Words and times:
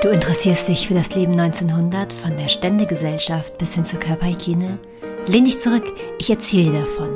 Du 0.00 0.08
interessierst 0.08 0.66
dich 0.68 0.88
für 0.88 0.94
das 0.94 1.14
Leben 1.14 1.38
1900 1.38 2.14
von 2.14 2.34
der 2.34 2.48
Ständegesellschaft 2.48 3.58
bis 3.58 3.74
hin 3.74 3.84
zur 3.84 4.00
Körperhygiene? 4.00 4.78
Lehn 5.26 5.44
dich 5.44 5.60
zurück, 5.60 5.84
ich 6.18 6.30
erzähle 6.30 6.70
dir 6.70 6.80
davon. 6.80 7.10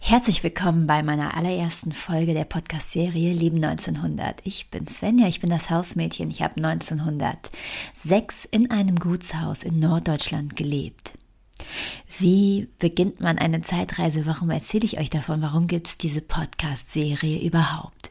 Herzlich 0.00 0.42
willkommen 0.42 0.88
bei 0.88 1.04
meiner 1.04 1.36
allerersten 1.36 1.92
Folge 1.92 2.34
der 2.34 2.44
Podcast-Serie 2.44 3.32
Leben 3.32 3.62
1900. 3.64 4.40
Ich 4.42 4.68
bin 4.68 4.88
Svenja, 4.88 5.28
ich 5.28 5.40
bin 5.40 5.50
das 5.50 5.70
Hausmädchen. 5.70 6.28
Ich 6.30 6.42
habe 6.42 6.56
1906 6.56 8.48
in 8.50 8.72
einem 8.72 8.98
Gutshaus 8.98 9.62
in 9.62 9.78
Norddeutschland 9.78 10.56
gelebt. 10.56 11.12
Wie 12.18 12.68
beginnt 12.78 13.20
man 13.20 13.38
eine 13.38 13.60
Zeitreise? 13.62 14.26
Warum 14.26 14.50
erzähle 14.50 14.84
ich 14.84 14.98
euch 14.98 15.10
davon? 15.10 15.42
Warum 15.42 15.66
gibt 15.66 15.88
es 15.88 15.98
diese 15.98 16.20
Podcast-Serie 16.20 17.40
überhaupt? 17.40 18.10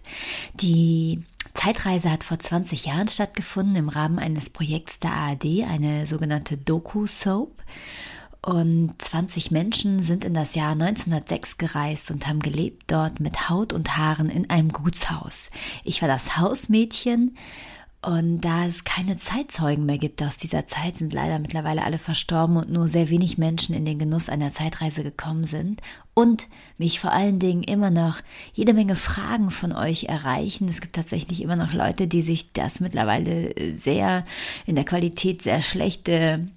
Die 0.55 1.23
Zeitreise 1.53 2.12
hat 2.12 2.23
vor 2.23 2.38
20 2.38 2.85
Jahren 2.85 3.07
stattgefunden 3.07 3.76
im 3.76 3.89
Rahmen 3.89 4.20
eines 4.20 4.49
Projekts 4.49 4.99
der 4.99 5.12
ARD, 5.13 5.63
eine 5.67 6.05
sogenannte 6.05 6.57
Doku-Soap. 6.57 7.63
Und 8.41 8.93
20 9.02 9.49
Menschen 9.49 10.01
sind 10.01 10.23
in 10.23 10.35
das 10.35 10.53
Jahr 10.53 10.73
1906 10.73 11.57
gereist 11.57 12.12
und 12.12 12.27
haben 12.27 12.41
gelebt 12.41 12.84
dort 12.91 13.20
mit 13.20 13.49
Haut 13.49 13.73
und 13.73 13.98
Haaren 13.98 14.29
in 14.29 14.51
einem 14.51 14.70
Gutshaus. 14.70 15.49
Ich 15.84 16.03
war 16.03 16.07
das 16.07 16.37
Hausmädchen 16.37 17.35
und 18.05 18.41
da 18.41 18.67
es 18.67 18.83
keine 18.83 19.17
Zeitzeugen 19.17 19.87
mehr 19.87 19.97
gibt 19.97 20.21
aus 20.21 20.37
dieser 20.37 20.67
Zeit, 20.67 20.99
sind 20.99 21.11
leider 21.11 21.39
mittlerweile 21.39 21.83
alle 21.83 21.97
verstorben 21.97 22.55
und 22.55 22.71
nur 22.71 22.87
sehr 22.87 23.09
wenig 23.09 23.39
Menschen 23.39 23.73
in 23.73 23.83
den 23.83 23.97
Genuss 23.97 24.29
einer 24.29 24.53
Zeitreise 24.53 25.01
gekommen 25.01 25.43
sind. 25.45 25.81
Und 26.13 26.47
mich 26.77 26.99
vor 26.99 27.11
allen 27.11 27.39
Dingen 27.39 27.63
immer 27.63 27.89
noch 27.89 28.21
jede 28.53 28.73
Menge 28.73 28.95
Fragen 28.95 29.49
von 29.49 29.73
euch 29.73 30.03
erreichen. 30.03 30.70
Es 30.70 30.81
gibt 30.81 30.95
tatsächlich 30.95 31.41
immer 31.41 31.55
noch 31.55 31.73
Leute, 31.73 32.05
die 32.05 32.21
sich 32.21 32.53
das 32.53 32.79
mittlerweile 32.79 33.55
sehr 33.73 34.23
in 34.67 34.75
der 34.75 34.85
Qualität 34.85 35.41
sehr 35.41 35.62
schlechte 35.62 36.47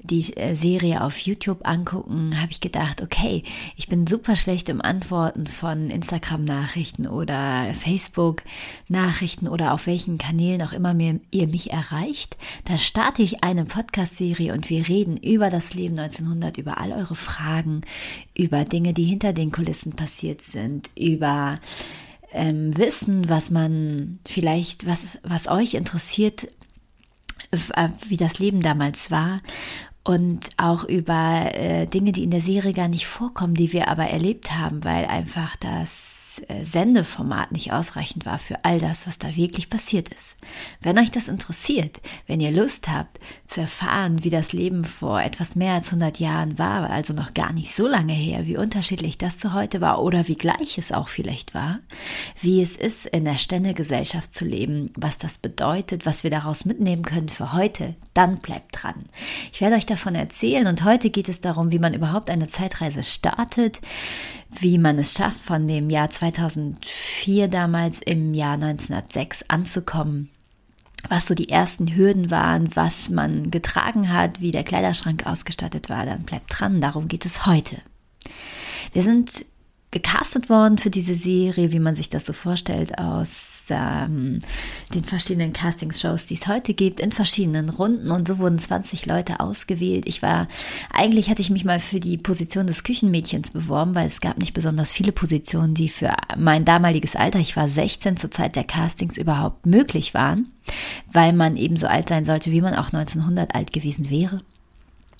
die 0.00 0.36
äh, 0.36 0.54
Serie 0.54 1.02
auf 1.02 1.18
YouTube 1.18 1.66
angucken, 1.66 2.40
habe 2.40 2.50
ich 2.50 2.60
gedacht, 2.60 3.02
okay, 3.02 3.42
ich 3.76 3.88
bin 3.88 4.06
super 4.06 4.36
schlecht 4.36 4.68
im 4.68 4.80
Antworten 4.80 5.46
von 5.46 5.90
Instagram-Nachrichten 5.90 7.06
oder 7.06 7.72
Facebook-Nachrichten 7.74 9.48
oder 9.48 9.72
auf 9.72 9.86
welchen 9.86 10.18
Kanälen 10.18 10.62
auch 10.62 10.72
immer 10.72 10.94
mir, 10.94 11.20
ihr 11.30 11.48
mich 11.48 11.70
erreicht. 11.70 12.36
Da 12.64 12.78
starte 12.78 13.22
ich 13.22 13.42
eine 13.42 13.64
Podcast-Serie 13.64 14.52
und 14.52 14.70
wir 14.70 14.88
reden 14.88 15.16
über 15.16 15.50
das 15.50 15.74
Leben 15.74 15.98
1900, 15.98 16.58
über 16.58 16.78
all 16.78 16.92
eure 16.92 17.14
Fragen, 17.14 17.82
über 18.34 18.64
Dinge, 18.64 18.94
die 18.94 19.04
hinter 19.04 19.32
den 19.32 19.52
Kulissen 19.52 19.92
passiert 19.92 20.42
sind, 20.42 20.90
über 20.96 21.58
ähm, 22.32 22.76
Wissen, 22.76 23.28
was 23.28 23.50
man 23.50 24.18
vielleicht, 24.26 24.86
was, 24.86 25.18
was 25.22 25.48
euch 25.48 25.74
interessiert 25.74 26.48
wie 28.08 28.16
das 28.16 28.38
Leben 28.38 28.60
damals 28.62 29.10
war. 29.10 29.40
Und 30.04 30.50
auch 30.56 30.84
über 30.84 31.54
äh, 31.54 31.86
Dinge, 31.86 32.12
die 32.12 32.24
in 32.24 32.30
der 32.30 32.40
Serie 32.40 32.72
gar 32.72 32.88
nicht 32.88 33.06
vorkommen, 33.06 33.54
die 33.54 33.72
wir 33.74 33.88
aber 33.88 34.06
erlebt 34.06 34.56
haben, 34.56 34.82
weil 34.82 35.04
einfach 35.04 35.56
das 35.56 36.07
äh, 36.48 36.64
Sendeformat 36.64 37.52
nicht 37.52 37.72
ausreichend 37.72 38.26
war 38.26 38.38
für 38.38 38.64
all 38.64 38.78
das, 38.78 39.06
was 39.06 39.18
da 39.18 39.34
wirklich 39.36 39.70
passiert 39.70 40.08
ist. 40.08 40.36
Wenn 40.80 40.98
euch 40.98 41.10
das 41.10 41.28
interessiert, 41.28 42.00
wenn 42.26 42.40
ihr 42.40 42.50
Lust 42.50 42.88
habt 42.88 43.18
zu 43.46 43.60
erfahren, 43.60 44.24
wie 44.24 44.30
das 44.30 44.52
Leben 44.52 44.84
vor 44.84 45.22
etwas 45.22 45.56
mehr 45.56 45.74
als 45.74 45.88
100 45.88 46.20
Jahren 46.20 46.58
war, 46.58 46.90
also 46.90 47.12
noch 47.14 47.34
gar 47.34 47.52
nicht 47.52 47.74
so 47.74 47.86
lange 47.86 48.12
her, 48.12 48.46
wie 48.46 48.56
unterschiedlich 48.56 49.18
das 49.18 49.38
zu 49.38 49.52
heute 49.54 49.80
war 49.80 50.02
oder 50.02 50.28
wie 50.28 50.36
gleich 50.36 50.78
es 50.78 50.92
auch 50.92 51.08
vielleicht 51.08 51.54
war, 51.54 51.80
wie 52.40 52.62
es 52.62 52.76
ist, 52.76 53.06
in 53.06 53.24
der 53.24 53.38
Ständegesellschaft 53.38 54.34
zu 54.34 54.44
leben, 54.44 54.92
was 54.96 55.18
das 55.18 55.38
bedeutet, 55.38 56.06
was 56.06 56.24
wir 56.24 56.30
daraus 56.30 56.64
mitnehmen 56.64 57.02
können 57.02 57.28
für 57.28 57.52
heute, 57.52 57.94
dann 58.14 58.38
bleibt 58.38 58.82
dran. 58.82 59.06
Ich 59.52 59.60
werde 59.60 59.76
euch 59.76 59.86
davon 59.86 60.14
erzählen 60.14 60.66
und 60.66 60.84
heute 60.84 61.10
geht 61.10 61.28
es 61.28 61.40
darum, 61.40 61.70
wie 61.70 61.78
man 61.78 61.94
überhaupt 61.94 62.30
eine 62.30 62.48
Zeitreise 62.48 63.02
startet, 63.02 63.80
wie 64.50 64.78
man 64.78 64.98
es 64.98 65.12
schafft, 65.12 65.40
von 65.40 65.68
dem 65.68 65.90
Jahr 65.90 66.10
2004 66.10 67.48
damals 67.48 68.00
im 68.00 68.34
Jahr 68.34 68.54
1906 68.54 69.44
anzukommen 69.48 70.30
was 71.08 71.26
so 71.26 71.34
die 71.34 71.48
ersten 71.48 71.94
Hürden 71.94 72.30
waren, 72.30 72.74
was 72.74 73.10
man 73.10 73.50
getragen 73.50 74.12
hat, 74.12 74.40
wie 74.40 74.50
der 74.50 74.64
Kleiderschrank 74.64 75.26
ausgestattet 75.26 75.88
war, 75.88 76.04
dann 76.04 76.22
bleibt 76.22 76.46
dran, 76.48 76.80
darum 76.80 77.08
geht 77.08 77.24
es 77.24 77.46
heute. 77.46 77.78
Wir 78.92 79.02
sind 79.02 79.46
gecastet 79.90 80.50
worden 80.50 80.78
für 80.78 80.90
diese 80.90 81.14
Serie, 81.14 81.72
wie 81.72 81.78
man 81.78 81.94
sich 81.94 82.10
das 82.10 82.26
so 82.26 82.32
vorstellt, 82.32 82.98
aus 82.98 83.57
ähm, 83.70 84.40
den 84.94 85.04
verschiedenen 85.04 85.52
Castingshows, 85.52 86.26
die 86.26 86.34
es 86.34 86.46
heute 86.46 86.74
gibt, 86.74 87.00
in 87.00 87.12
verschiedenen 87.12 87.68
Runden. 87.68 88.10
Und 88.10 88.28
so 88.28 88.38
wurden 88.38 88.58
20 88.58 89.06
Leute 89.06 89.40
ausgewählt. 89.40 90.06
Ich 90.06 90.22
war, 90.22 90.48
eigentlich 90.92 91.30
hatte 91.30 91.42
ich 91.42 91.50
mich 91.50 91.64
mal 91.64 91.80
für 91.80 92.00
die 92.00 92.18
Position 92.18 92.66
des 92.66 92.84
Küchenmädchens 92.84 93.50
beworben, 93.50 93.94
weil 93.94 94.06
es 94.06 94.20
gab 94.20 94.38
nicht 94.38 94.54
besonders 94.54 94.92
viele 94.92 95.12
Positionen, 95.12 95.74
die 95.74 95.88
für 95.88 96.14
mein 96.36 96.64
damaliges 96.64 97.16
Alter, 97.16 97.38
ich 97.38 97.56
war 97.56 97.68
16 97.68 98.16
zur 98.16 98.30
Zeit 98.30 98.56
der 98.56 98.64
Castings, 98.64 99.16
überhaupt 99.16 99.66
möglich 99.66 100.14
waren, 100.14 100.48
weil 101.12 101.32
man 101.32 101.56
eben 101.56 101.76
so 101.76 101.86
alt 101.86 102.08
sein 102.08 102.24
sollte, 102.24 102.50
wie 102.52 102.60
man 102.60 102.74
auch 102.74 102.92
1900 102.92 103.54
alt 103.54 103.72
gewesen 103.72 104.10
wäre. 104.10 104.40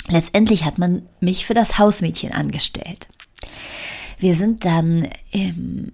Letztendlich 0.09 0.65
hat 0.65 0.79
man 0.79 1.03
mich 1.21 1.45
für 1.45 1.55
das 1.55 1.79
Hausmädchen 1.79 2.33
angestellt. 2.33 3.09
Wir 4.19 4.35
sind 4.35 4.65
dann 4.65 5.09
ähm, 5.33 5.93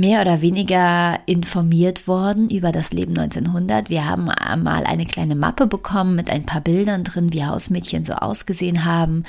mehr 0.00 0.20
oder 0.20 0.40
weniger 0.40 1.20
informiert 1.26 2.06
worden 2.06 2.48
über 2.48 2.72
das 2.72 2.92
Leben 2.92 3.18
1900. 3.18 3.90
Wir 3.90 4.06
haben 4.06 4.24
mal 4.24 4.84
eine 4.84 5.06
kleine 5.06 5.34
Mappe 5.34 5.66
bekommen 5.66 6.14
mit 6.14 6.30
ein 6.30 6.44
paar 6.44 6.60
Bildern 6.60 7.04
drin, 7.04 7.32
wie 7.32 7.44
Hausmädchen 7.44 8.04
so 8.04 8.14
ausgesehen 8.14 8.84
haben 8.84 9.24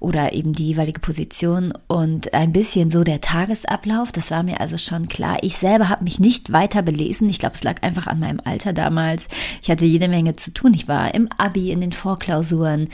oder 0.00 0.32
eben 0.32 0.52
die 0.52 0.68
jeweilige 0.68 1.00
Position 1.00 1.72
und 1.88 2.34
ein 2.34 2.52
bisschen 2.52 2.90
so 2.90 3.04
der 3.04 3.20
Tagesablauf. 3.20 4.12
Das 4.12 4.30
war 4.30 4.42
mir 4.42 4.60
also 4.60 4.76
schon 4.76 5.08
klar. 5.08 5.38
Ich 5.42 5.58
selber 5.58 5.88
habe 5.88 6.04
mich 6.04 6.20
nicht 6.20 6.52
weiter 6.52 6.82
belesen. 6.82 7.28
Ich 7.28 7.38
glaube, 7.38 7.54
es 7.54 7.64
lag 7.64 7.82
einfach 7.82 8.06
an 8.06 8.20
meinem 8.20 8.40
Alter 8.44 8.72
damals. 8.72 9.28
Ich 9.62 9.70
hatte 9.70 9.86
jede 9.86 10.08
Menge 10.08 10.36
zu 10.36 10.52
tun. 10.52 10.72
Ich 10.74 10.88
war 10.88 11.14
im 11.14 11.28
Abi, 11.36 11.70
in 11.70 11.80
den 11.80 11.92
Vorklausuren 11.92 12.88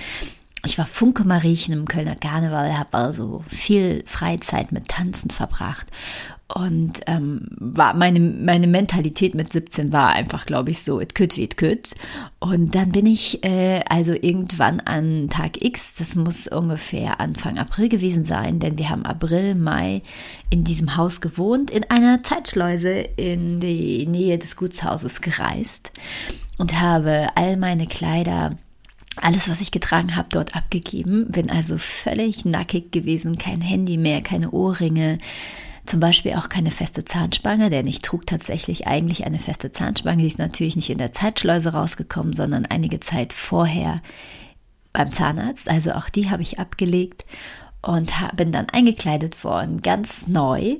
ich 0.64 0.76
war 0.76 0.86
Funke 0.86 1.22
Mariechen 1.22 1.72
im 1.72 1.86
Kölner 1.86 2.16
Karneval, 2.16 2.76
habe 2.76 2.92
also 2.92 3.44
viel 3.48 4.02
Freizeit 4.06 4.72
mit 4.72 4.88
Tanzen 4.88 5.30
verbracht 5.30 5.86
und 6.54 7.00
ähm, 7.06 7.46
war 7.58 7.92
meine 7.94 8.20
meine 8.20 8.66
Mentalität 8.66 9.34
mit 9.34 9.52
17 9.52 9.92
war 9.92 10.10
einfach, 10.10 10.46
glaube 10.46 10.70
ich, 10.70 10.82
so 10.82 10.98
it 10.98 11.14
could 11.14 11.36
wie 11.36 11.42
it 11.42 11.58
could. 11.58 11.94
Und 12.38 12.74
dann 12.74 12.92
bin 12.92 13.04
ich 13.04 13.44
äh, 13.44 13.82
also 13.88 14.12
irgendwann 14.12 14.80
an 14.80 15.28
Tag 15.28 15.62
X, 15.62 15.96
das 15.96 16.14
muss 16.14 16.48
ungefähr 16.48 17.20
Anfang 17.20 17.58
April 17.58 17.90
gewesen 17.90 18.24
sein, 18.24 18.60
denn 18.60 18.78
wir 18.78 18.88
haben 18.88 19.04
April, 19.04 19.54
Mai 19.54 20.02
in 20.48 20.64
diesem 20.64 20.96
Haus 20.96 21.20
gewohnt, 21.20 21.70
in 21.70 21.84
einer 21.90 22.22
Zeitschleuse 22.22 22.92
in 23.16 23.60
die 23.60 24.06
Nähe 24.06 24.38
des 24.38 24.56
Gutshauses 24.56 25.20
gereist 25.20 25.92
und 26.56 26.80
habe 26.80 27.28
all 27.34 27.58
meine 27.58 27.86
Kleider 27.86 28.56
alles, 29.20 29.48
was 29.48 29.60
ich 29.60 29.70
getragen 29.70 30.16
habe, 30.16 30.28
dort 30.30 30.54
abgegeben. 30.54 31.26
Bin 31.30 31.50
also 31.50 31.76
völlig 31.76 32.44
nackig 32.44 32.92
gewesen, 32.92 33.36
kein 33.36 33.60
Handy 33.60 33.96
mehr, 33.96 34.22
keine 34.22 34.50
Ohrringe, 34.50 35.18
zum 35.88 36.00
Beispiel 36.00 36.34
auch 36.34 36.48
keine 36.48 36.70
feste 36.70 37.04
Zahnspange, 37.04 37.70
denn 37.70 37.86
ich 37.86 38.02
trug 38.02 38.26
tatsächlich 38.26 38.86
eigentlich 38.86 39.24
eine 39.24 39.38
feste 39.38 39.72
Zahnspange. 39.72 40.22
Die 40.22 40.28
ist 40.28 40.38
natürlich 40.38 40.76
nicht 40.76 40.90
in 40.90 40.98
der 40.98 41.12
Zeitschleuse 41.12 41.72
rausgekommen, 41.72 42.34
sondern 42.34 42.66
einige 42.66 43.00
Zeit 43.00 43.32
vorher 43.32 44.02
beim 44.92 45.10
Zahnarzt. 45.10 45.68
Also 45.68 45.92
auch 45.92 46.08
die 46.08 46.30
habe 46.30 46.42
ich 46.42 46.58
abgelegt 46.58 47.24
und 47.82 48.12
bin 48.36 48.52
dann 48.52 48.68
eingekleidet 48.68 49.42
worden, 49.44 49.82
ganz 49.82 50.26
neu 50.26 50.76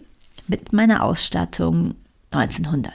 mit 0.46 0.72
meiner 0.72 1.02
Ausstattung 1.04 1.94
1900. 2.30 2.92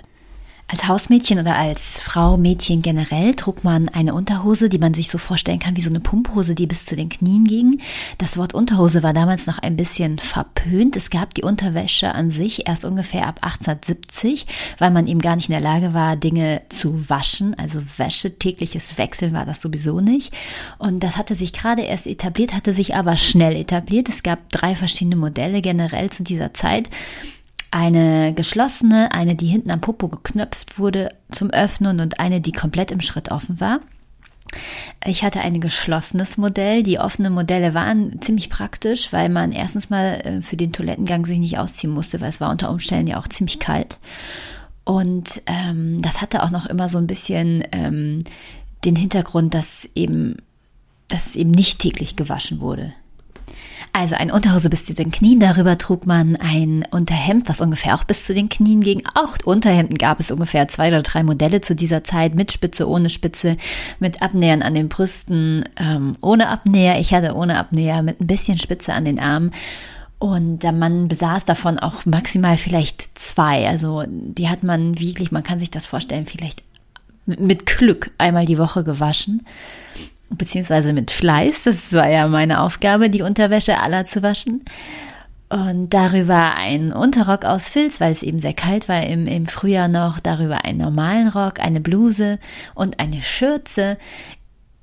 Als 0.68 0.88
Hausmädchen 0.88 1.40
oder 1.40 1.56
als 1.56 2.00
Frau, 2.00 2.38
Mädchen 2.38 2.82
generell 2.82 3.36
trug 3.36 3.64
man 3.64 3.90
eine 3.90 4.14
Unterhose, 4.14 4.70
die 4.70 4.80
man 4.80 4.94
sich 4.94 5.12
so 5.12 5.18
vorstellen 5.18 5.60
kann 5.60 5.76
wie 5.76 5.82
so 5.82 5.90
eine 5.90 6.00
Pumphose, 6.00 6.56
die 6.56 6.66
bis 6.68 6.86
zu 6.86 6.96
den 6.96 7.10
Knien 7.10 7.44
ging. 7.44 7.82
Das 8.18 8.38
Wort 8.38 8.54
Unterhose 8.54 9.04
war 9.04 9.14
damals 9.14 9.46
noch 9.46 9.60
ein 9.60 9.76
bisschen 9.76 10.18
verpönt. 10.18 10.96
Es 10.96 11.10
gab 11.10 11.34
die 11.34 11.44
Unterwäsche 11.44 12.16
an 12.16 12.32
sich 12.32 12.66
erst 12.66 12.86
ungefähr 12.86 13.28
ab 13.28 13.40
1870, 13.42 14.48
weil 14.80 14.90
man 14.90 15.06
eben 15.06 15.20
gar 15.20 15.36
nicht 15.36 15.50
in 15.50 15.54
der 15.54 15.62
Lage 15.62 15.94
war, 15.94 16.16
Dinge 16.16 16.62
zu 16.70 17.08
waschen. 17.10 17.54
Also 17.60 17.82
Wäsche, 17.98 18.40
tägliches 18.40 18.98
Wechseln 18.98 19.34
war 19.34 19.46
das 19.46 19.62
sowieso 19.62 20.00
nicht. 20.00 20.34
Und 20.80 21.02
das 21.04 21.18
hatte 21.18 21.36
sich 21.36 21.54
gerade 21.54 21.84
erst 21.84 22.08
etabliert, 22.08 22.54
hatte 22.54 22.74
sich 22.74 22.96
aber 22.96 23.18
schnell 23.18 23.56
etabliert. 23.58 24.10
Es 24.10 24.24
gab 24.24 24.50
drei 24.50 24.76
verschiedene 24.76 25.18
Modelle 25.18 25.62
generell 25.62 26.10
zu 26.10 26.24
dieser 26.24 26.54
Zeit 26.54 26.90
eine 27.74 28.34
geschlossene, 28.36 29.12
eine, 29.14 29.36
die 29.36 29.48
hinten 29.48 29.72
am 29.72 29.82
Popo 29.82 30.08
geknöpft 30.08 30.78
wurde 30.78 31.10
zum 31.32 31.50
Öffnen 31.50 32.00
und 32.00 32.20
eine, 32.20 32.40
die 32.40 32.52
komplett 32.52 32.92
im 32.92 33.02
Schritt 33.02 33.32
offen 33.32 33.60
war. 33.60 33.80
Ich 35.04 35.24
hatte 35.24 35.42
ein 35.42 35.60
geschlossenes 35.60 36.38
Modell. 36.38 36.84
Die 36.84 37.00
offenen 37.00 37.34
Modelle 37.34 37.74
waren 37.74 38.22
ziemlich 38.22 38.52
praktisch, 38.52 39.12
weil 39.12 39.28
man 39.28 39.52
erstens 39.52 39.90
mal 39.90 40.22
äh, 40.24 40.42
für 40.44 40.56
den 40.56 40.72
Toilettengang 40.72 41.26
sich 41.26 41.40
nicht 41.40 41.58
ausziehen 41.58 41.92
musste, 41.92 42.22
weil 42.22 42.30
es 42.30 42.40
war 42.40 42.52
unter 42.52 42.70
Umständen 42.70 43.08
ja 43.08 43.18
auch 43.18 43.28
ziemlich 43.28 43.58
kalt. 43.58 43.98
Und 44.84 45.42
ähm, 45.48 46.00
das 46.04 46.22
hatte 46.22 46.44
auch 46.44 46.52
noch 46.52 46.68
immer 46.68 46.90
so 46.90 47.00
ein 47.00 47.08
bisschen 47.08 47.64
ähm, 47.72 48.24
den 48.86 48.96
Hintergrund, 48.96 49.56
dass 49.56 49.90
eben, 49.96 50.38
dass 51.08 51.36
eben 51.36 51.50
nicht 51.50 51.80
täglich 51.80 52.16
gewaschen 52.16 52.60
wurde. 52.60 52.92
Also 53.92 54.16
ein 54.16 54.32
Unterhose 54.32 54.70
bis 54.70 54.86
zu 54.86 54.94
den 54.94 55.12
Knien, 55.12 55.40
darüber 55.40 55.78
trug 55.78 56.06
man 56.06 56.36
ein 56.36 56.86
Unterhemd, 56.90 57.48
was 57.48 57.62
ungefähr 57.62 57.96
auch 57.96 58.04
bis 58.04 58.26
zu 58.26 58.34
den 58.34 58.50
Knien 58.50 58.82
ging. 58.82 59.04
Auch 59.14 59.38
Unterhemden 59.44 59.98
gab 59.98 60.20
es 60.20 60.32
ungefähr 60.32 60.68
zwei 60.68 60.88
oder 60.88 61.02
drei 61.02 61.24
Modelle 61.24 61.62
zu 61.62 61.76
dieser 61.76 62.04
Zeit, 62.04 62.36
mit 62.36 62.52
Spitze, 62.52 62.88
ohne 62.88 63.10
Spitze, 63.10 63.58
mit 64.00 64.22
Abnähern 64.22 64.62
an 64.62 64.74
den 64.74 64.90
Brüsten, 64.90 65.70
ähm, 65.78 66.14
ohne 66.22 66.50
Abnäher. 66.50 67.00
Ich 67.00 67.14
hatte 67.14 67.36
ohne 67.36 67.58
Abnäher, 67.58 68.02
mit 68.02 68.20
ein 68.20 68.28
bisschen 68.28 68.58
Spitze 68.58 68.94
an 68.94 69.06
den 69.06 69.20
Armen. 69.20 69.52
Und 70.20 70.64
der 70.64 70.72
Mann 70.72 71.10
besaß 71.10 71.46
davon 71.46 71.80
auch 71.80 72.06
maximal 72.06 72.58
vielleicht 72.58 73.18
zwei. 73.18 73.68
Also 73.68 74.04
die 74.08 74.48
hat 74.48 74.64
man 74.64 74.98
wirklich, 74.98 75.32
man 75.32 75.44
kann 75.44 75.60
sich 75.60 75.70
das 75.70 75.86
vorstellen, 75.86 76.26
vielleicht 76.26 76.64
mit 77.26 77.66
Glück 77.66 78.12
einmal 78.18 78.46
die 78.46 78.58
Woche 78.58 78.84
gewaschen 78.84 79.46
beziehungsweise 80.38 80.94
mit 80.94 81.12
Fleiß. 81.12 81.64
Das 81.64 81.94
war 81.94 82.08
ja 82.08 82.28
meine 82.28 82.62
Aufgabe, 82.62 83.10
die 83.10 83.22
Unterwäsche 83.22 83.80
aller 83.80 84.06
zu 84.06 84.24
waschen. 84.24 84.64
Und 85.50 85.94
darüber 85.94 86.56
ein 86.56 86.92
Unterrock 86.92 87.46
aus 87.46 87.70
Filz, 87.70 88.02
weil 88.02 88.12
es 88.12 88.24
eben 88.24 88.40
sehr 88.40 88.56
kalt 88.56 88.90
war 88.90 89.04
im, 89.04 89.28
im 89.28 89.46
Frühjahr 89.46 89.88
noch. 89.88 90.20
Darüber 90.20 90.66
einen 90.66 90.80
normalen 90.80 91.28
Rock, 91.28 91.60
eine 91.60 91.80
Bluse 91.80 92.40
und 92.74 93.00
eine 93.00 93.22
Schürze. 93.22 93.98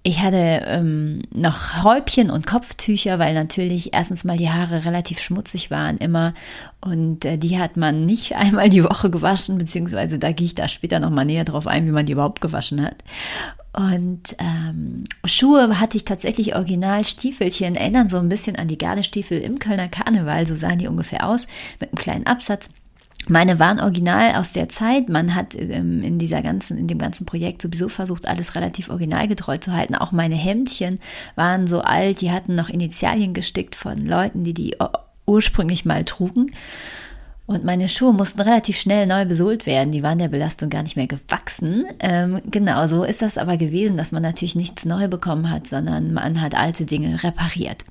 Ich 0.03 0.21
hatte 0.23 0.63
ähm, 0.65 1.21
noch 1.35 1.85
Häubchen 1.85 2.31
und 2.31 2.47
Kopftücher, 2.47 3.19
weil 3.19 3.35
natürlich 3.35 3.93
erstens 3.93 4.25
mal 4.25 4.39
die 4.39 4.49
Haare 4.49 4.87
relativ 4.87 5.21
schmutzig 5.21 5.71
waren 5.71 5.99
immer 5.99 6.33
und 6.81 7.27
äh, 7.27 7.37
die 7.37 7.59
hat 7.59 7.77
man 7.77 8.07
nicht 8.07 8.35
einmal 8.37 8.71
die 8.71 8.83
Woche 8.83 9.11
gewaschen, 9.11 9.59
beziehungsweise 9.59 10.19
da 10.19 10.33
gehe 10.33 10.47
ich 10.47 10.55
da 10.55 10.69
später 10.69 11.01
noch 11.01 11.11
mal 11.11 11.27
näher 11.27 11.45
drauf 11.45 11.67
ein, 11.67 11.87
wie 11.87 11.91
man 11.91 12.07
die 12.07 12.13
überhaupt 12.13 12.41
gewaschen 12.41 12.83
hat. 12.83 12.97
Und 13.73 14.35
ähm, 14.39 15.05
Schuhe 15.27 15.79
hatte 15.79 15.99
ich 15.99 16.05
tatsächlich 16.05 16.57
original 16.57 17.05
Stiefelchen, 17.05 17.77
erinnern 17.77 18.09
so 18.09 18.17
ein 18.17 18.29
bisschen 18.29 18.57
an 18.57 18.69
die 18.69 18.79
Gardestiefel 18.79 19.39
im 19.39 19.59
Kölner 19.59 19.89
Karneval, 19.89 20.47
so 20.47 20.57
sahen 20.57 20.79
die 20.79 20.89
ungefähr 20.89 21.29
aus, 21.29 21.47
mit 21.79 21.91
einem 21.91 21.99
kleinen 21.99 22.27
Absatz. 22.27 22.69
Meine 23.29 23.59
waren 23.59 23.81
original 23.81 24.35
aus 24.35 24.53
der 24.53 24.69
Zeit. 24.69 25.09
Man 25.09 25.35
hat 25.35 25.55
ähm, 25.55 26.03
in 26.03 26.19
dieser 26.19 26.43
ganzen, 26.43 26.79
in 26.79 26.89
dem 26.89 26.99
ganzen 26.99 27.27
Projekt 27.27 27.63
sowieso 27.63 27.89
versucht, 27.89 28.27
alles 28.27 28.55
relativ 28.55 28.89
originalgetreu 28.89 29.57
zu 29.59 29.73
halten. 29.73 29.95
Auch 29.95 30.11
meine 30.11 30.35
Hemdchen 30.35 30.99
waren 31.37 31.67
so 31.67 31.81
alt, 31.81 32.23
die 32.23 32.31
hatten 32.31 32.55
noch 32.55 32.69
Initialien 32.69 33.35
gestickt 33.35 33.77
von 33.77 33.99
Leuten, 33.99 34.43
die 34.43 34.55
die 34.55 34.77
ursprünglich 35.27 35.85
mal 35.85 36.05
trugen. 36.05 36.51
Und 37.47 37.65
meine 37.65 37.89
Schuhe 37.89 38.13
mussten 38.13 38.41
relativ 38.43 38.79
schnell 38.79 39.09
neu 39.09 39.25
besohlt 39.25 39.67
werden. 39.67 39.91
Die 39.91 40.05
waren 40.05 40.19
der 40.19 40.29
Belastung 40.29 40.71
gar 40.71 40.85
nicht 40.85 40.95
mehr 40.95 41.09
gewachsen. 41.09 41.85
Ähm, 41.99 42.41
genau 42.49 42.87
so 42.87 43.03
ist 43.03 43.23
das 43.23 43.39
aber 43.39 43.57
gewesen, 43.57 43.97
dass 43.97 44.13
man 44.13 44.23
natürlich 44.23 44.55
nichts 44.55 44.85
neu 44.85 45.09
bekommen 45.09 45.51
hat, 45.51 45.67
sondern 45.67 46.13
man 46.13 46.41
hat 46.41 46.55
alte 46.55 46.87
Dinge 46.87 47.25
repariert. 47.25 47.85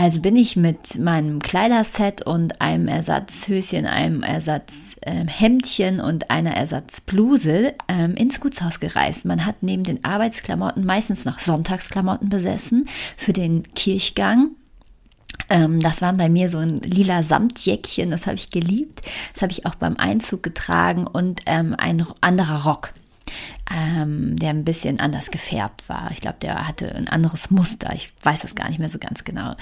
Also 0.00 0.20
bin 0.20 0.36
ich 0.36 0.54
mit 0.54 0.96
meinem 1.00 1.40
Kleiderset 1.40 2.24
und 2.24 2.60
einem 2.60 2.86
Ersatzhöschen, 2.86 3.84
einem 3.84 4.22
Ersatzhemdchen 4.22 5.98
ähm, 5.98 6.04
und 6.04 6.30
einer 6.30 6.56
Ersatzbluse 6.56 7.74
ähm, 7.88 8.14
ins 8.14 8.38
Gutshaus 8.38 8.78
gereist. 8.78 9.24
Man 9.24 9.44
hat 9.44 9.56
neben 9.62 9.82
den 9.82 10.04
Arbeitsklamotten 10.04 10.86
meistens 10.86 11.24
noch 11.24 11.40
Sonntagsklamotten 11.40 12.28
besessen 12.28 12.88
für 13.16 13.32
den 13.32 13.64
Kirchgang. 13.74 14.52
Ähm, 15.50 15.80
das 15.80 16.00
waren 16.00 16.16
bei 16.16 16.28
mir 16.28 16.48
so 16.48 16.58
ein 16.58 16.80
lila 16.80 17.24
Samtjäckchen, 17.24 18.10
das 18.10 18.28
habe 18.28 18.36
ich 18.36 18.50
geliebt. 18.50 19.02
Das 19.32 19.42
habe 19.42 19.50
ich 19.50 19.66
auch 19.66 19.74
beim 19.74 19.96
Einzug 19.96 20.44
getragen 20.44 21.08
und 21.08 21.40
ähm, 21.46 21.74
ein 21.76 22.06
anderer 22.20 22.62
Rock 22.62 22.92
ähm, 23.70 24.36
der 24.36 24.50
ein 24.50 24.64
bisschen 24.64 25.00
anders 25.00 25.30
gefärbt 25.30 25.88
war. 25.88 26.10
Ich 26.12 26.20
glaube, 26.20 26.38
der 26.40 26.66
hatte 26.66 26.94
ein 26.94 27.08
anderes 27.08 27.50
Muster. 27.50 27.92
Ich 27.94 28.12
weiß 28.22 28.40
das 28.40 28.54
gar 28.54 28.68
nicht 28.68 28.78
mehr 28.78 28.90
so 28.90 28.98
ganz 28.98 29.24
genau. 29.24 29.54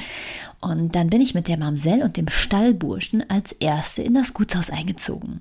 Und 0.61 0.95
dann 0.95 1.11
bin 1.11 1.21
ich 1.21 1.35
mit 1.35 1.49
der 1.49 1.59
Mamsell 1.59 2.03
und 2.03 2.17
dem 2.17 2.29
Stallburschen 2.29 3.29
als 3.29 3.53
Erste 3.53 4.03
in 4.03 4.15
das 4.15 4.35
Gutshaus 4.35 4.71
eingezogen. 4.71 5.41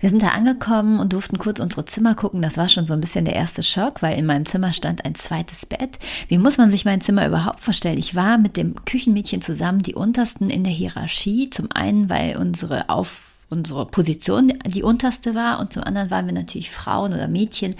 Wir 0.00 0.10
sind 0.10 0.22
da 0.22 0.28
angekommen 0.28 1.00
und 1.00 1.12
durften 1.12 1.38
kurz 1.38 1.60
unsere 1.60 1.84
Zimmer 1.84 2.14
gucken. 2.14 2.42
Das 2.42 2.56
war 2.56 2.68
schon 2.68 2.86
so 2.86 2.94
ein 2.94 3.00
bisschen 3.00 3.24
der 3.24 3.34
erste 3.34 3.62
Schock, 3.62 4.02
weil 4.02 4.18
in 4.18 4.26
meinem 4.26 4.46
Zimmer 4.46 4.72
stand 4.72 5.04
ein 5.04 5.14
zweites 5.14 5.66
Bett. 5.66 5.98
Wie 6.28 6.38
muss 6.38 6.58
man 6.58 6.70
sich 6.70 6.84
mein 6.84 7.00
Zimmer 7.00 7.26
überhaupt 7.26 7.60
vorstellen? 7.60 7.98
Ich 7.98 8.14
war 8.14 8.38
mit 8.38 8.56
dem 8.56 8.84
Küchenmädchen 8.84 9.42
zusammen 9.42 9.82
die 9.82 9.94
untersten 9.94 10.50
in 10.50 10.64
der 10.64 10.72
Hierarchie. 10.72 11.50
Zum 11.50 11.72
einen, 11.72 12.08
weil 12.08 12.36
unsere 12.36 12.88
Auf 12.88 13.35
unsere 13.48 13.86
Position 13.86 14.52
die 14.66 14.82
unterste 14.82 15.34
war 15.34 15.60
und 15.60 15.72
zum 15.72 15.84
anderen 15.84 16.10
waren 16.10 16.26
wir 16.26 16.32
natürlich 16.32 16.70
Frauen 16.70 17.12
oder 17.12 17.28
Mädchen, 17.28 17.74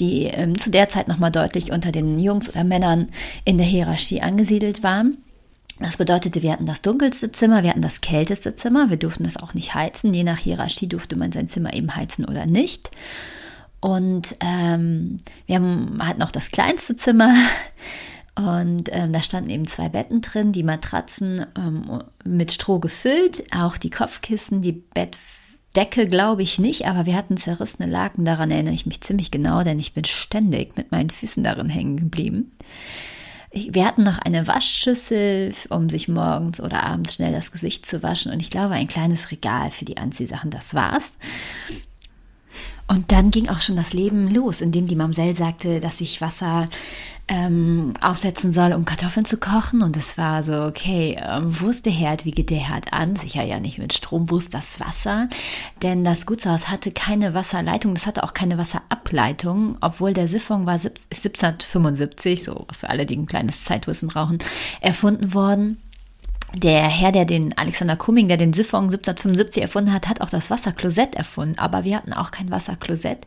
die 0.00 0.24
ähm, 0.24 0.58
zu 0.58 0.70
der 0.70 0.88
Zeit 0.88 1.08
nochmal 1.08 1.30
deutlich 1.30 1.72
unter 1.72 1.92
den 1.92 2.18
Jungs 2.18 2.48
oder 2.48 2.64
Männern 2.64 3.08
in 3.44 3.58
der 3.58 3.66
Hierarchie 3.66 4.22
angesiedelt 4.22 4.82
waren. 4.82 5.18
Das 5.78 5.96
bedeutete, 5.96 6.42
wir 6.42 6.52
hatten 6.52 6.66
das 6.66 6.82
dunkelste 6.82 7.32
Zimmer, 7.32 7.62
wir 7.62 7.70
hatten 7.70 7.80
das 7.80 8.02
kälteste 8.02 8.54
Zimmer, 8.54 8.90
wir 8.90 8.98
durften 8.98 9.24
das 9.24 9.38
auch 9.38 9.54
nicht 9.54 9.74
heizen. 9.74 10.12
Je 10.12 10.24
nach 10.24 10.38
Hierarchie 10.38 10.86
durfte 10.86 11.16
man 11.16 11.32
sein 11.32 11.48
Zimmer 11.48 11.72
eben 11.72 11.96
heizen 11.96 12.26
oder 12.26 12.44
nicht. 12.44 12.90
Und 13.80 14.36
ähm, 14.40 15.16
wir 15.46 15.56
haben, 15.56 15.98
hatten 16.02 16.22
auch 16.22 16.32
das 16.32 16.50
kleinste 16.50 16.96
Zimmer. 16.96 17.34
Und 18.36 18.88
ähm, 18.92 19.12
da 19.12 19.22
standen 19.22 19.50
eben 19.50 19.66
zwei 19.66 19.88
Betten 19.88 20.20
drin, 20.20 20.52
die 20.52 20.62
Matratzen 20.62 21.46
ähm, 21.56 22.02
mit 22.24 22.52
Stroh 22.52 22.78
gefüllt, 22.78 23.44
auch 23.54 23.76
die 23.76 23.90
Kopfkissen, 23.90 24.60
die 24.60 24.72
Bettdecke 24.72 26.08
glaube 26.08 26.42
ich 26.42 26.58
nicht, 26.58 26.86
aber 26.86 27.06
wir 27.06 27.16
hatten 27.16 27.36
zerrissene 27.36 27.90
Laken, 27.90 28.24
daran 28.24 28.50
erinnere 28.50 28.74
ich 28.74 28.86
mich 28.86 29.00
ziemlich 29.00 29.30
genau, 29.30 29.62
denn 29.62 29.78
ich 29.78 29.94
bin 29.94 30.04
ständig 30.04 30.76
mit 30.76 30.92
meinen 30.92 31.10
Füßen 31.10 31.42
darin 31.42 31.68
hängen 31.68 31.96
geblieben. 31.96 32.52
Wir 33.52 33.84
hatten 33.84 34.04
noch 34.04 34.18
eine 34.18 34.46
Waschschüssel, 34.46 35.52
um 35.70 35.90
sich 35.90 36.06
morgens 36.06 36.60
oder 36.60 36.84
abends 36.84 37.14
schnell 37.14 37.32
das 37.32 37.50
Gesicht 37.50 37.84
zu 37.84 38.00
waschen 38.00 38.32
und 38.32 38.40
ich 38.40 38.50
glaube 38.50 38.74
ein 38.74 38.86
kleines 38.86 39.32
Regal 39.32 39.72
für 39.72 39.84
die 39.84 39.96
Anziehsachen, 39.96 40.50
das 40.50 40.72
war's. 40.72 41.12
Und 42.90 43.12
dann 43.12 43.30
ging 43.30 43.48
auch 43.48 43.60
schon 43.60 43.76
das 43.76 43.92
Leben 43.92 44.28
los, 44.34 44.60
indem 44.60 44.88
die 44.88 44.96
Mamsell 44.96 45.36
sagte, 45.36 45.78
dass 45.78 46.00
ich 46.00 46.20
Wasser 46.20 46.68
ähm, 47.28 47.94
aufsetzen 48.00 48.50
soll, 48.50 48.72
um 48.72 48.84
Kartoffeln 48.84 49.24
zu 49.24 49.36
kochen. 49.36 49.82
Und 49.82 49.96
es 49.96 50.18
war 50.18 50.42
so, 50.42 50.64
okay, 50.64 51.16
ähm, 51.24 51.54
wo 51.60 51.68
ist 51.68 51.86
der 51.86 51.92
Herd? 51.92 52.24
Wie 52.24 52.32
geht 52.32 52.50
der 52.50 52.58
Herd 52.58 52.92
an? 52.92 53.14
Sicher 53.14 53.44
ja 53.44 53.60
nicht 53.60 53.78
mit 53.78 53.92
Strom. 53.92 54.28
Wo 54.28 54.38
ist 54.38 54.54
das 54.54 54.80
Wasser? 54.80 55.28
Denn 55.84 56.02
das 56.02 56.26
Gutshaus 56.26 56.68
hatte 56.68 56.90
keine 56.90 57.32
Wasserleitung, 57.32 57.94
das 57.94 58.08
hatte 58.08 58.24
auch 58.24 58.34
keine 58.34 58.58
Wasserableitung, 58.58 59.78
obwohl 59.80 60.12
der 60.12 60.26
Siphon 60.26 60.66
war 60.66 60.72
1775, 60.72 62.42
so 62.42 62.66
für 62.76 62.90
alle, 62.90 63.06
die 63.06 63.16
ein 63.16 63.26
kleines 63.26 63.62
Zeitwissen 63.62 64.08
brauchen, 64.08 64.38
erfunden 64.80 65.32
worden 65.32 65.80
der 66.54 66.82
Herr, 66.82 67.12
der 67.12 67.24
den 67.24 67.56
Alexander 67.56 67.96
Cumming, 67.96 68.28
der 68.28 68.36
den 68.36 68.52
Siphon 68.52 68.84
1775 68.84 69.62
erfunden 69.62 69.92
hat, 69.92 70.08
hat 70.08 70.20
auch 70.20 70.30
das 70.30 70.50
Wasserklosett 70.50 71.14
erfunden. 71.14 71.58
Aber 71.58 71.84
wir 71.84 71.96
hatten 71.96 72.12
auch 72.12 72.30
kein 72.30 72.50
Wasserklosett. 72.50 73.18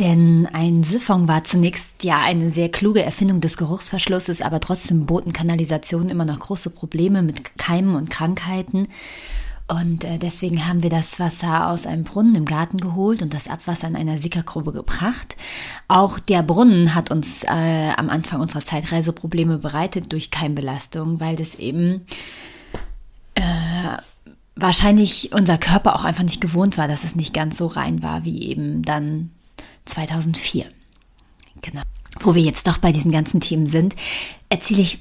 Denn 0.00 0.48
ein 0.52 0.84
Siphon 0.84 1.26
war 1.26 1.42
zunächst 1.42 2.04
ja 2.04 2.20
eine 2.20 2.52
sehr 2.52 2.68
kluge 2.68 3.02
Erfindung 3.02 3.40
des 3.40 3.56
Geruchsverschlusses, 3.56 4.42
aber 4.42 4.60
trotzdem 4.60 5.06
boten 5.06 5.32
Kanalisationen 5.32 6.08
immer 6.08 6.24
noch 6.24 6.38
große 6.38 6.70
Probleme 6.70 7.22
mit 7.22 7.58
Keimen 7.58 7.96
und 7.96 8.08
Krankheiten. 8.08 8.86
Und 9.68 10.02
äh, 10.04 10.18
deswegen 10.18 10.66
haben 10.66 10.82
wir 10.82 10.88
das 10.88 11.20
Wasser 11.20 11.68
aus 11.68 11.86
einem 11.86 12.02
Brunnen 12.02 12.34
im 12.34 12.46
Garten 12.46 12.78
geholt 12.78 13.20
und 13.20 13.34
das 13.34 13.48
Abwasser 13.48 13.86
in 13.86 13.96
einer 13.96 14.16
Sickergrube 14.16 14.72
gebracht. 14.72 15.36
Auch 15.88 16.18
der 16.18 16.42
Brunnen 16.42 16.94
hat 16.94 17.10
uns 17.10 17.44
äh, 17.44 17.92
am 17.96 18.08
Anfang 18.08 18.40
unserer 18.40 18.64
Zeitreise 18.64 19.12
Probleme 19.12 19.58
bereitet 19.58 20.10
durch 20.12 20.30
Keimbelastung, 20.30 21.20
weil 21.20 21.36
das 21.36 21.54
eben 21.56 22.06
äh, 23.34 23.42
wahrscheinlich 24.56 25.32
unser 25.32 25.58
Körper 25.58 25.96
auch 25.96 26.04
einfach 26.04 26.24
nicht 26.24 26.40
gewohnt 26.40 26.78
war, 26.78 26.88
dass 26.88 27.04
es 27.04 27.14
nicht 27.14 27.34
ganz 27.34 27.58
so 27.58 27.66
rein 27.66 28.02
war 28.02 28.24
wie 28.24 28.44
eben 28.44 28.80
dann 28.82 29.30
2004. 29.84 30.64
Genau. 31.60 31.82
Wo 32.20 32.34
wir 32.34 32.42
jetzt 32.42 32.66
doch 32.66 32.78
bei 32.78 32.90
diesen 32.90 33.12
ganzen 33.12 33.40
Themen 33.40 33.66
sind, 33.66 33.94
erzähle 34.48 34.80
ich 34.80 34.98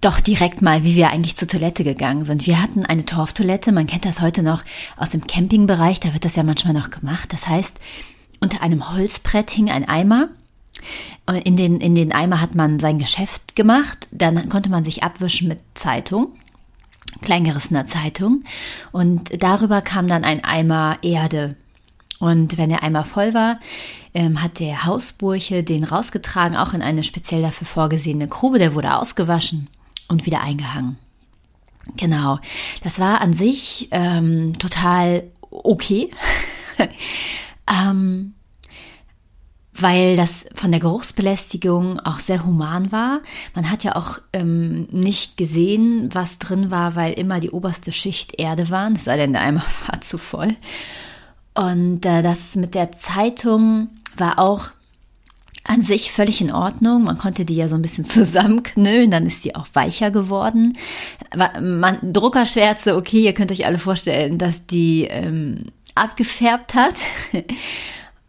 doch 0.00 0.20
direkt 0.20 0.62
mal, 0.62 0.82
wie 0.82 0.94
wir 0.94 1.10
eigentlich 1.10 1.36
zur 1.36 1.48
Toilette 1.48 1.84
gegangen 1.84 2.24
sind. 2.24 2.46
Wir 2.46 2.62
hatten 2.62 2.86
eine 2.86 3.04
Torftoilette, 3.04 3.70
man 3.72 3.86
kennt 3.86 4.04
das 4.04 4.20
heute 4.20 4.42
noch 4.42 4.62
aus 4.96 5.10
dem 5.10 5.26
Campingbereich, 5.26 6.00
da 6.00 6.12
wird 6.12 6.24
das 6.24 6.36
ja 6.36 6.42
manchmal 6.42 6.74
noch 6.74 6.90
gemacht. 6.90 7.32
Das 7.32 7.46
heißt, 7.46 7.78
unter 8.40 8.62
einem 8.62 8.92
Holzbrett 8.92 9.50
hing 9.50 9.70
ein 9.70 9.86
Eimer. 9.86 10.30
In 11.44 11.56
den, 11.56 11.80
in 11.80 11.94
den 11.94 12.12
Eimer 12.12 12.40
hat 12.40 12.54
man 12.54 12.80
sein 12.80 12.98
Geschäft 12.98 13.54
gemacht. 13.54 14.08
Dann 14.10 14.48
konnte 14.48 14.70
man 14.70 14.84
sich 14.84 15.02
abwischen 15.02 15.48
mit 15.48 15.58
Zeitung, 15.74 16.28
kleingerissener 17.20 17.86
Zeitung. 17.86 18.44
Und 18.90 19.42
darüber 19.42 19.82
kam 19.82 20.08
dann 20.08 20.24
ein 20.24 20.42
Eimer 20.42 20.96
Erde 21.02 21.56
Und 22.18 22.56
wenn 22.56 22.70
er 22.70 22.82
einmal 22.82 23.04
voll 23.04 23.34
war, 23.34 23.60
ähm, 24.14 24.42
hat 24.42 24.58
der 24.58 24.86
Hausburche 24.86 25.62
den 25.62 25.84
rausgetragen, 25.84 26.56
auch 26.56 26.72
in 26.72 26.80
eine 26.80 27.04
speziell 27.04 27.42
dafür 27.42 27.66
vorgesehene 27.66 28.28
Grube. 28.28 28.58
Der 28.58 28.74
wurde 28.74 28.96
ausgewaschen 28.96 29.68
und 30.10 30.26
wieder 30.26 30.42
eingehangen. 30.42 30.98
Genau, 31.96 32.38
das 32.82 32.98
war 32.98 33.20
an 33.20 33.32
sich 33.32 33.88
ähm, 33.90 34.58
total 34.58 35.24
okay, 35.50 36.10
ähm, 37.66 38.34
weil 39.72 40.16
das 40.16 40.46
von 40.54 40.70
der 40.70 40.80
Geruchsbelästigung 40.80 42.00
auch 42.00 42.18
sehr 42.18 42.44
human 42.44 42.92
war. 42.92 43.20
Man 43.54 43.70
hat 43.70 43.82
ja 43.82 43.96
auch 43.96 44.18
ähm, 44.32 44.88
nicht 44.90 45.36
gesehen, 45.36 46.10
was 46.12 46.38
drin 46.38 46.70
war, 46.70 46.96
weil 46.96 47.14
immer 47.14 47.40
die 47.40 47.50
oberste 47.50 47.92
Schicht 47.92 48.38
Erde 48.38 48.68
war, 48.68 48.90
es 48.92 49.04
sei 49.04 49.16
denn, 49.16 49.32
der 49.32 49.42
Eimer 49.42 49.64
war 49.86 50.00
zu 50.00 50.18
voll. 50.18 50.56
Und 51.54 52.04
äh, 52.04 52.22
das 52.22 52.56
mit 52.56 52.74
der 52.74 52.92
Zeitung 52.92 53.88
war 54.16 54.38
auch 54.38 54.70
an 55.64 55.82
sich 55.82 56.12
völlig 56.12 56.40
in 56.40 56.52
Ordnung. 56.52 57.04
Man 57.04 57.18
konnte 57.18 57.44
die 57.44 57.56
ja 57.56 57.68
so 57.68 57.74
ein 57.74 57.82
bisschen 57.82 58.04
zusammenknüllen, 58.06 59.10
dann 59.10 59.26
ist 59.26 59.44
die 59.44 59.54
auch 59.54 59.66
weicher 59.74 60.10
geworden. 60.10 60.74
Man, 61.60 61.98
Druckerschwärze, 62.12 62.96
okay, 62.96 63.24
ihr 63.24 63.34
könnt 63.34 63.52
euch 63.52 63.66
alle 63.66 63.78
vorstellen, 63.78 64.38
dass 64.38 64.66
die 64.66 65.04
ähm, 65.04 65.66
abgefärbt 65.94 66.74
hat. 66.74 66.94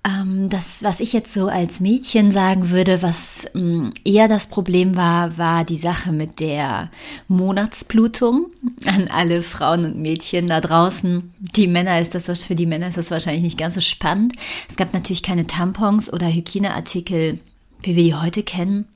Ähm, 0.03 0.49
das, 0.49 0.81
was 0.81 0.99
ich 0.99 1.13
jetzt 1.13 1.31
so 1.31 1.47
als 1.47 1.79
Mädchen 1.79 2.31
sagen 2.31 2.71
würde, 2.71 3.03
was 3.03 3.47
ähm, 3.53 3.93
eher 4.03 4.27
das 4.27 4.47
Problem 4.47 4.95
war, 4.95 5.37
war 5.37 5.63
die 5.63 5.77
Sache 5.77 6.11
mit 6.11 6.39
der 6.39 6.89
Monatsblutung 7.27 8.47
an 8.87 9.09
alle 9.09 9.43
Frauen 9.43 9.85
und 9.85 9.97
Mädchen 9.97 10.47
da 10.47 10.59
draußen. 10.59 11.35
Die 11.55 11.67
Männer 11.67 12.01
ist 12.01 12.15
das, 12.15 12.25
für 12.43 12.55
die 12.55 12.65
Männer 12.65 12.87
ist 12.87 12.97
das 12.97 13.11
wahrscheinlich 13.11 13.43
nicht 13.43 13.59
ganz 13.59 13.75
so 13.75 13.81
spannend. 13.81 14.33
Es 14.67 14.75
gab 14.75 14.91
natürlich 14.93 15.21
keine 15.21 15.45
Tampons 15.45 16.11
oder 16.11 16.27
Hygieneartikel, 16.27 17.39
wie 17.81 17.95
wir 17.95 18.03
die 18.03 18.15
heute 18.15 18.43
kennen 18.43 18.87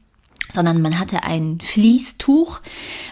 sondern 0.54 0.80
man 0.80 1.00
hatte 1.00 1.24
ein 1.24 1.60
Fließtuch, 1.60 2.62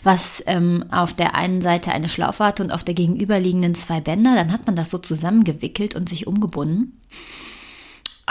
was 0.03 0.43
ähm, 0.45 0.85
auf 0.91 1.13
der 1.13 1.33
einen 1.33 1.61
Seite 1.61 1.91
eine 1.91 2.07
Schlaufe 2.07 2.45
hatte 2.45 2.63
und 2.63 2.71
auf 2.71 2.83
der 2.83 2.93
gegenüberliegenden 2.93 3.73
zwei 3.73 4.01
Bänder. 4.01 4.35
Dann 4.35 4.53
hat 4.53 4.67
man 4.67 4.75
das 4.75 4.91
so 4.91 4.99
zusammengewickelt 4.99 5.95
und 5.95 6.07
sich 6.07 6.27
umgebunden 6.27 7.01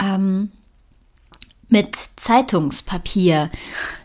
ähm, 0.01 0.51
mit 1.73 1.97
Zeitungspapier 2.17 3.49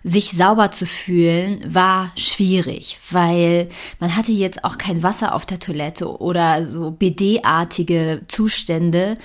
sich 0.03 0.31
sauber 0.31 0.71
zu 0.71 0.87
fühlen, 0.87 1.63
war 1.73 2.11
schwierig, 2.17 2.99
weil 3.11 3.69
man 4.01 4.17
hatte 4.17 4.33
jetzt 4.33 4.65
auch 4.65 4.79
kein 4.79 5.03
Wasser 5.03 5.35
auf 5.35 5.45
der 5.45 5.59
Toilette 5.59 6.19
oder 6.19 6.67
so 6.67 6.91
BD-artige 6.91 8.23
Zustände, 8.27 9.19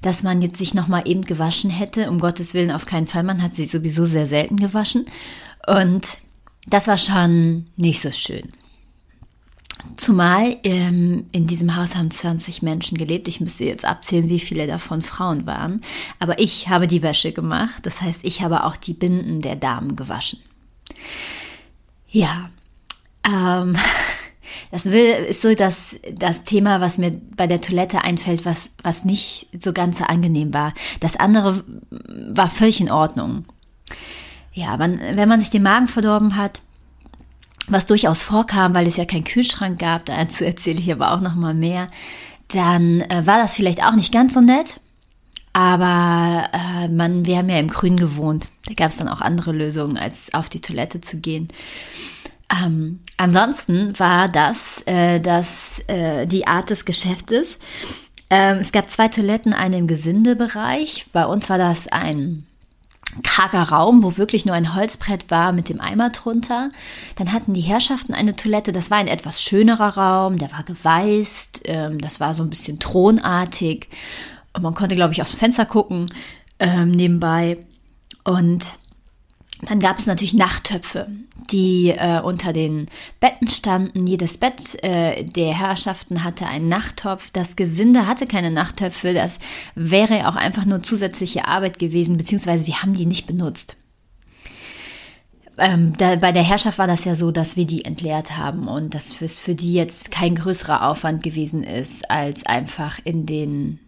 dass 0.00 0.22
man 0.22 0.40
jetzt 0.40 0.58
sich 0.58 0.74
nochmal 0.74 1.08
eben 1.08 1.22
gewaschen 1.22 1.70
hätte. 1.70 2.08
Um 2.08 2.20
Gottes 2.20 2.54
Willen 2.54 2.70
auf 2.70 2.86
keinen 2.86 3.08
Fall. 3.08 3.24
Man 3.24 3.42
hat 3.42 3.56
sich 3.56 3.70
sowieso 3.70 4.06
sehr 4.06 4.26
selten 4.26 4.58
gewaschen. 4.58 5.06
Und 5.66 6.18
das 6.68 6.86
war 6.86 6.98
schon 6.98 7.64
nicht 7.76 8.00
so 8.00 8.12
schön. 8.12 8.52
Zumal 9.96 10.56
ähm, 10.64 11.26
in 11.32 11.46
diesem 11.46 11.76
Haus 11.76 11.96
haben 11.96 12.10
20 12.10 12.62
Menschen 12.62 12.98
gelebt. 12.98 13.28
Ich 13.28 13.40
müsste 13.40 13.64
jetzt 13.64 13.84
abzählen, 13.84 14.28
wie 14.28 14.38
viele 14.38 14.66
davon 14.66 15.02
Frauen 15.02 15.46
waren. 15.46 15.80
Aber 16.18 16.38
ich 16.38 16.68
habe 16.68 16.86
die 16.86 17.02
Wäsche 17.02 17.32
gemacht. 17.32 17.84
Das 17.84 18.00
heißt, 18.00 18.20
ich 18.22 18.42
habe 18.42 18.64
auch 18.64 18.76
die 18.76 18.94
Binden 18.94 19.40
der 19.40 19.56
Damen 19.56 19.96
gewaschen. 19.96 20.40
Ja, 22.08 22.50
ähm, 23.24 23.76
das 24.70 24.86
ist 24.86 25.42
so 25.42 25.54
das, 25.54 25.98
das 26.12 26.44
Thema, 26.44 26.80
was 26.80 26.98
mir 26.98 27.12
bei 27.36 27.46
der 27.46 27.60
Toilette 27.60 28.02
einfällt, 28.02 28.44
was, 28.44 28.70
was 28.82 29.04
nicht 29.04 29.48
so 29.62 29.72
ganz 29.72 29.98
so 29.98 30.04
angenehm 30.04 30.54
war. 30.54 30.74
Das 31.00 31.16
andere 31.16 31.64
war 31.90 32.48
völlig 32.48 32.80
in 32.80 32.90
Ordnung. 32.90 33.44
Ja, 34.52 34.76
man, 34.76 34.98
wenn 34.98 35.28
man 35.28 35.40
sich 35.40 35.50
den 35.50 35.62
Magen 35.62 35.88
verdorben 35.88 36.36
hat, 36.36 36.60
was 37.68 37.86
durchaus 37.86 38.22
vorkam, 38.22 38.74
weil 38.74 38.86
es 38.86 38.96
ja 38.96 39.04
keinen 39.04 39.24
Kühlschrank 39.24 39.78
gab, 39.78 40.06
dazu 40.06 40.44
erzähle 40.44 40.80
ich 40.80 40.92
aber 40.92 41.12
auch 41.12 41.20
noch 41.20 41.34
mal 41.34 41.54
mehr, 41.54 41.86
dann 42.48 43.02
äh, 43.02 43.26
war 43.26 43.38
das 43.38 43.56
vielleicht 43.56 43.82
auch 43.84 43.94
nicht 43.94 44.12
ganz 44.12 44.34
so 44.34 44.40
nett. 44.40 44.80
Aber 45.52 46.48
äh, 46.52 46.88
man, 46.88 47.24
wir 47.24 47.38
haben 47.38 47.48
ja 47.48 47.58
im 47.58 47.68
Grün 47.68 47.96
gewohnt. 47.96 48.48
Da 48.66 48.74
gab 48.74 48.90
es 48.90 48.98
dann 48.98 49.08
auch 49.08 49.20
andere 49.20 49.52
Lösungen, 49.52 49.96
als 49.96 50.32
auf 50.32 50.48
die 50.48 50.60
Toilette 50.60 51.00
zu 51.00 51.18
gehen. 51.18 51.48
Ähm, 52.50 53.00
ansonsten 53.16 53.98
war 53.98 54.28
das, 54.28 54.82
äh, 54.86 55.20
das 55.20 55.80
äh, 55.88 56.26
die 56.26 56.46
Art 56.46 56.70
des 56.70 56.84
Geschäftes. 56.84 57.58
Ähm, 58.30 58.58
es 58.58 58.72
gab 58.72 58.88
zwei 58.88 59.08
Toiletten, 59.08 59.52
eine 59.52 59.78
im 59.78 59.86
Gesindebereich. 59.86 61.06
Bei 61.12 61.26
uns 61.26 61.50
war 61.50 61.58
das 61.58 61.88
ein 61.88 62.46
karger 63.22 63.64
Raum, 63.64 64.02
wo 64.02 64.16
wirklich 64.16 64.44
nur 64.46 64.54
ein 64.54 64.74
Holzbrett 64.74 65.30
war 65.30 65.52
mit 65.52 65.68
dem 65.68 65.80
Eimer 65.80 66.10
drunter. 66.10 66.70
Dann 67.16 67.32
hatten 67.32 67.54
die 67.54 67.60
Herrschaften 67.60 68.14
eine 68.14 68.36
Toilette, 68.36 68.72
das 68.72 68.90
war 68.90 68.98
ein 68.98 69.08
etwas 69.08 69.42
schönerer 69.42 69.96
Raum, 69.96 70.38
der 70.38 70.52
war 70.52 70.62
geweißt, 70.62 71.62
ähm, 71.64 71.98
das 72.00 72.20
war 72.20 72.34
so 72.34 72.42
ein 72.42 72.50
bisschen 72.50 72.78
thronartig. 72.78 73.88
Und 74.52 74.62
man 74.62 74.74
konnte, 74.74 74.96
glaube 74.96 75.12
ich, 75.12 75.22
aus 75.22 75.30
dem 75.30 75.38
Fenster 75.38 75.66
gucken 75.66 76.06
ähm, 76.58 76.90
nebenbei. 76.90 77.64
Und 78.24 78.64
dann 79.62 79.80
gab 79.80 79.98
es 79.98 80.06
natürlich 80.06 80.34
Nachttöpfe, 80.34 81.08
die 81.50 81.90
äh, 81.90 82.20
unter 82.20 82.52
den 82.52 82.86
Betten 83.18 83.48
standen. 83.48 84.06
Jedes 84.06 84.38
Bett 84.38 84.82
äh, 84.84 85.24
der 85.24 85.52
Herrschaften 85.52 86.22
hatte 86.22 86.46
einen 86.46 86.68
Nachttopf. 86.68 87.30
Das 87.32 87.56
Gesinde 87.56 88.06
hatte 88.06 88.26
keine 88.26 88.52
Nachttöpfe. 88.52 89.14
Das 89.14 89.38
wäre 89.74 90.28
auch 90.28 90.36
einfach 90.36 90.64
nur 90.64 90.82
zusätzliche 90.82 91.46
Arbeit 91.46 91.78
gewesen, 91.80 92.16
beziehungsweise 92.16 92.66
wir 92.68 92.82
haben 92.82 92.94
die 92.94 93.06
nicht 93.06 93.26
benutzt. 93.26 93.76
Ähm, 95.58 95.96
da, 95.98 96.14
bei 96.14 96.30
der 96.30 96.44
Herrschaft 96.44 96.78
war 96.78 96.86
das 96.86 97.04
ja 97.04 97.16
so, 97.16 97.32
dass 97.32 97.56
wir 97.56 97.66
die 97.66 97.84
entleert 97.84 98.36
haben 98.36 98.68
und 98.68 98.94
dass 98.94 99.20
es 99.20 99.40
für 99.40 99.56
die 99.56 99.74
jetzt 99.74 100.12
kein 100.12 100.36
größerer 100.36 100.88
Aufwand 100.88 101.24
gewesen 101.24 101.64
ist, 101.64 102.08
als 102.08 102.46
einfach 102.46 103.00
in 103.02 103.26
den 103.26 103.80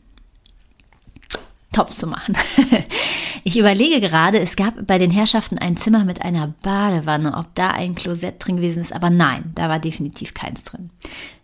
Topf 1.72 1.90
zu 1.90 2.08
machen. 2.08 2.36
ich 3.44 3.58
überlege 3.58 4.00
gerade, 4.00 4.38
es 4.38 4.56
gab 4.56 4.86
bei 4.86 4.98
den 4.98 5.10
Herrschaften 5.10 5.58
ein 5.58 5.76
Zimmer 5.76 6.04
mit 6.04 6.22
einer 6.22 6.54
Badewanne, 6.62 7.36
ob 7.36 7.54
da 7.54 7.70
ein 7.70 7.94
Klosett 7.94 8.36
drin 8.38 8.56
gewesen 8.56 8.80
ist, 8.80 8.92
aber 8.92 9.10
nein, 9.10 9.52
da 9.54 9.68
war 9.68 9.78
definitiv 9.78 10.34
keins 10.34 10.64
drin. 10.64 10.90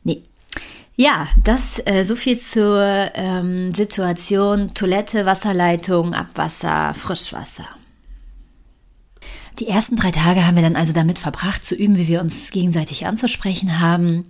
Nee. 0.04 0.22
Ja, 0.96 1.26
das 1.44 1.80
äh, 1.84 2.04
so 2.04 2.16
viel 2.16 2.40
zur 2.40 3.10
ähm, 3.14 3.72
Situation 3.72 4.72
Toilette, 4.72 5.26
Wasserleitung, 5.26 6.14
Abwasser, 6.14 6.94
Frischwasser. 6.94 7.66
Die 9.58 9.68
ersten 9.68 9.96
drei 9.96 10.10
Tage 10.10 10.46
haben 10.46 10.56
wir 10.56 10.62
dann 10.62 10.76
also 10.76 10.92
damit 10.92 11.18
verbracht, 11.18 11.64
zu 11.64 11.74
üben, 11.74 11.96
wie 11.96 12.08
wir 12.08 12.20
uns 12.20 12.50
gegenseitig 12.50 13.06
anzusprechen 13.06 13.80
haben. 13.80 14.24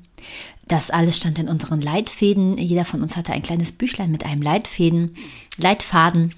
Das 0.68 0.90
alles 0.90 1.16
stand 1.16 1.38
in 1.38 1.48
unseren 1.48 1.80
Leitfäden. 1.80 2.58
Jeder 2.58 2.84
von 2.84 3.02
uns 3.02 3.16
hatte 3.16 3.32
ein 3.32 3.42
kleines 3.42 3.72
Büchlein 3.72 4.10
mit 4.10 4.24
einem 4.24 4.42
Leitfäden, 4.42 5.16
Leitfaden. 5.56 6.34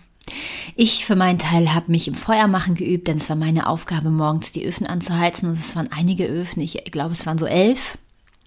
Ich 0.76 1.04
für 1.04 1.16
meinen 1.16 1.38
Teil 1.38 1.74
habe 1.74 1.90
mich 1.90 2.08
im 2.08 2.14
Feuermachen 2.14 2.74
geübt, 2.74 3.08
denn 3.08 3.16
es 3.16 3.28
war 3.28 3.36
meine 3.36 3.66
Aufgabe, 3.66 4.10
morgens 4.10 4.52
die 4.52 4.64
Öfen 4.64 4.86
anzuheizen. 4.86 5.48
Und 5.48 5.54
es 5.54 5.74
waren 5.76 5.90
einige 5.90 6.26
Öfen. 6.26 6.60
Ich 6.60 6.82
glaube, 6.90 7.12
es 7.12 7.26
waren 7.26 7.38
so 7.38 7.46
elf. 7.46 7.98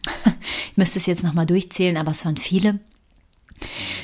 Ich 0.72 0.78
müsste 0.78 1.00
es 1.00 1.06
jetzt 1.06 1.24
nochmal 1.24 1.46
durchzählen, 1.46 1.98
aber 1.98 2.12
es 2.12 2.24
waren 2.24 2.38
viele. 2.38 2.80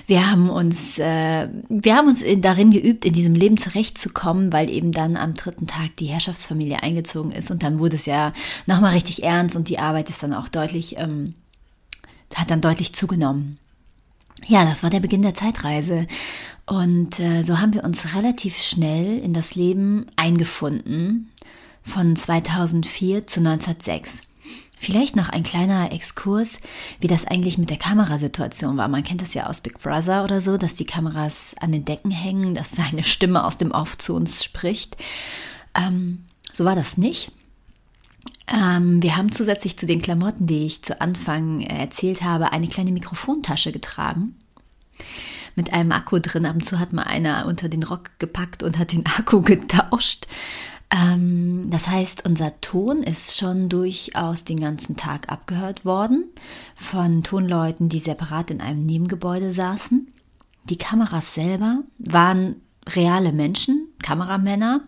Wir 0.06 0.30
haben 0.30 0.50
uns, 0.50 1.00
äh, 1.00 1.48
wir 1.70 1.96
haben 1.96 2.08
uns 2.08 2.24
darin 2.38 2.72
geübt, 2.72 3.06
in 3.06 3.14
diesem 3.14 3.36
Leben 3.36 3.58
zurechtzukommen, 3.58 4.52
weil 4.52 4.70
eben 4.70 4.92
dann 4.92 5.16
am 5.16 5.34
dritten 5.34 5.66
Tag 5.66 5.96
die 5.98 6.08
Herrschaftsfamilie 6.08 6.84
eingezogen 6.84 7.32
ist 7.32 7.52
und 7.52 7.64
dann 7.64 7.80
wurde 7.80 7.96
es 7.96 8.06
ja 8.06 8.34
nochmal 8.66 8.94
richtig 8.94 9.24
ernst 9.24 9.56
und 9.56 9.70
die 9.70 9.80
Arbeit 9.80 10.10
ist 10.10 10.22
dann 10.22 10.34
auch 10.34 10.50
deutlich 10.50 10.98
ähm, 10.98 11.36
hat 12.36 12.52
dann 12.52 12.62
deutlich 12.62 12.94
zugenommen. 12.94 13.58
Ja, 14.46 14.66
das 14.66 14.84
war 14.84 14.90
der 14.90 15.00
Beginn 15.00 15.22
der 15.22 15.34
Zeitreise. 15.34 16.06
Und 16.68 17.20
äh, 17.22 17.44
so 17.44 17.60
haben 17.60 17.74
wir 17.74 17.86
uns 17.86 18.14
relativ 18.14 18.58
schnell 18.58 19.18
in 19.20 19.34
das 19.34 19.56
Leben 19.56 20.06
eingefunden 20.18 21.32
von 21.82 22.16
2004 22.16 23.26
zu 23.26 23.40
1906. 23.40 24.22
Vielleicht 24.78 25.16
noch 25.16 25.30
ein 25.30 25.44
kleiner 25.44 25.92
Exkurs, 25.92 26.58
wie 27.00 27.08
das 27.08 27.26
eigentlich 27.26 27.58
mit 27.58 27.70
der 27.72 27.78
Kamerasituation 27.78 28.78
war. 28.78 28.90
Man 28.90 29.04
kennt 29.04 29.22
das 29.22 29.34
ja 29.34 29.48
aus 29.48 29.62
Big 29.62 29.80
Brother 29.82 30.24
oder 30.26 30.40
so, 30.42 30.58
dass 30.58 30.76
die 30.76 30.86
Kameras 30.86 31.56
an 31.60 31.72
den 31.72 31.86
Decken 31.86 32.12
hängen, 32.12 32.54
dass 32.54 32.72
seine 32.76 33.04
Stimme 33.04 33.46
aus 33.46 33.58
dem 33.58 33.72
Off 33.72 33.98
zu 33.98 34.14
uns 34.14 34.44
spricht. 34.44 34.98
Ähm, 35.74 36.26
so 36.52 36.66
war 36.66 36.76
das 36.76 36.98
nicht. 36.98 37.32
Ähm, 38.46 39.02
wir 39.02 39.16
haben 39.16 39.32
zusätzlich 39.32 39.78
zu 39.78 39.86
den 39.86 40.02
Klamotten, 40.02 40.48
die 40.48 40.66
ich 40.66 40.84
zu 40.84 41.00
Anfang 41.00 41.62
äh, 41.62 41.80
erzählt 41.80 42.24
habe, 42.24 42.52
eine 42.52 42.68
kleine 42.68 42.92
Mikrofontasche 42.92 43.72
getragen. 43.72 44.36
Mit 45.58 45.74
einem 45.74 45.92
Akku 45.92 46.20
drin. 46.20 46.46
Ab 46.46 46.56
und 46.56 46.66
zu 46.66 46.80
hat 46.80 46.94
mal 46.94 47.04
einer 47.04 47.46
unter 47.48 47.68
den 47.68 47.84
Rock 47.84 48.12
gepackt 48.20 48.64
und 48.64 48.78
hat 48.78 48.94
den 48.94 49.06
Akku 49.06 49.42
getauscht. 49.44 50.28
Ähm, 50.90 51.70
das 51.70 51.88
heißt, 51.88 52.26
unser 52.26 52.62
Ton 52.62 53.04
ist 53.04 53.38
schon 53.38 53.68
durchaus 53.68 54.44
den 54.44 54.60
ganzen 54.60 54.96
Tag 54.96 55.30
abgehört 55.30 55.84
worden 55.84 56.30
von 56.76 57.24
Tonleuten, 57.24 57.90
die 57.90 58.00
separat 58.00 58.52
in 58.52 58.62
einem 58.62 58.86
Nebengebäude 58.86 59.52
saßen. 59.52 60.08
Die 60.70 60.78
Kameras 60.78 61.34
selber 61.34 61.80
waren 61.98 62.62
reale 62.88 63.34
Menschen, 63.34 63.88
Kameramänner. 64.04 64.82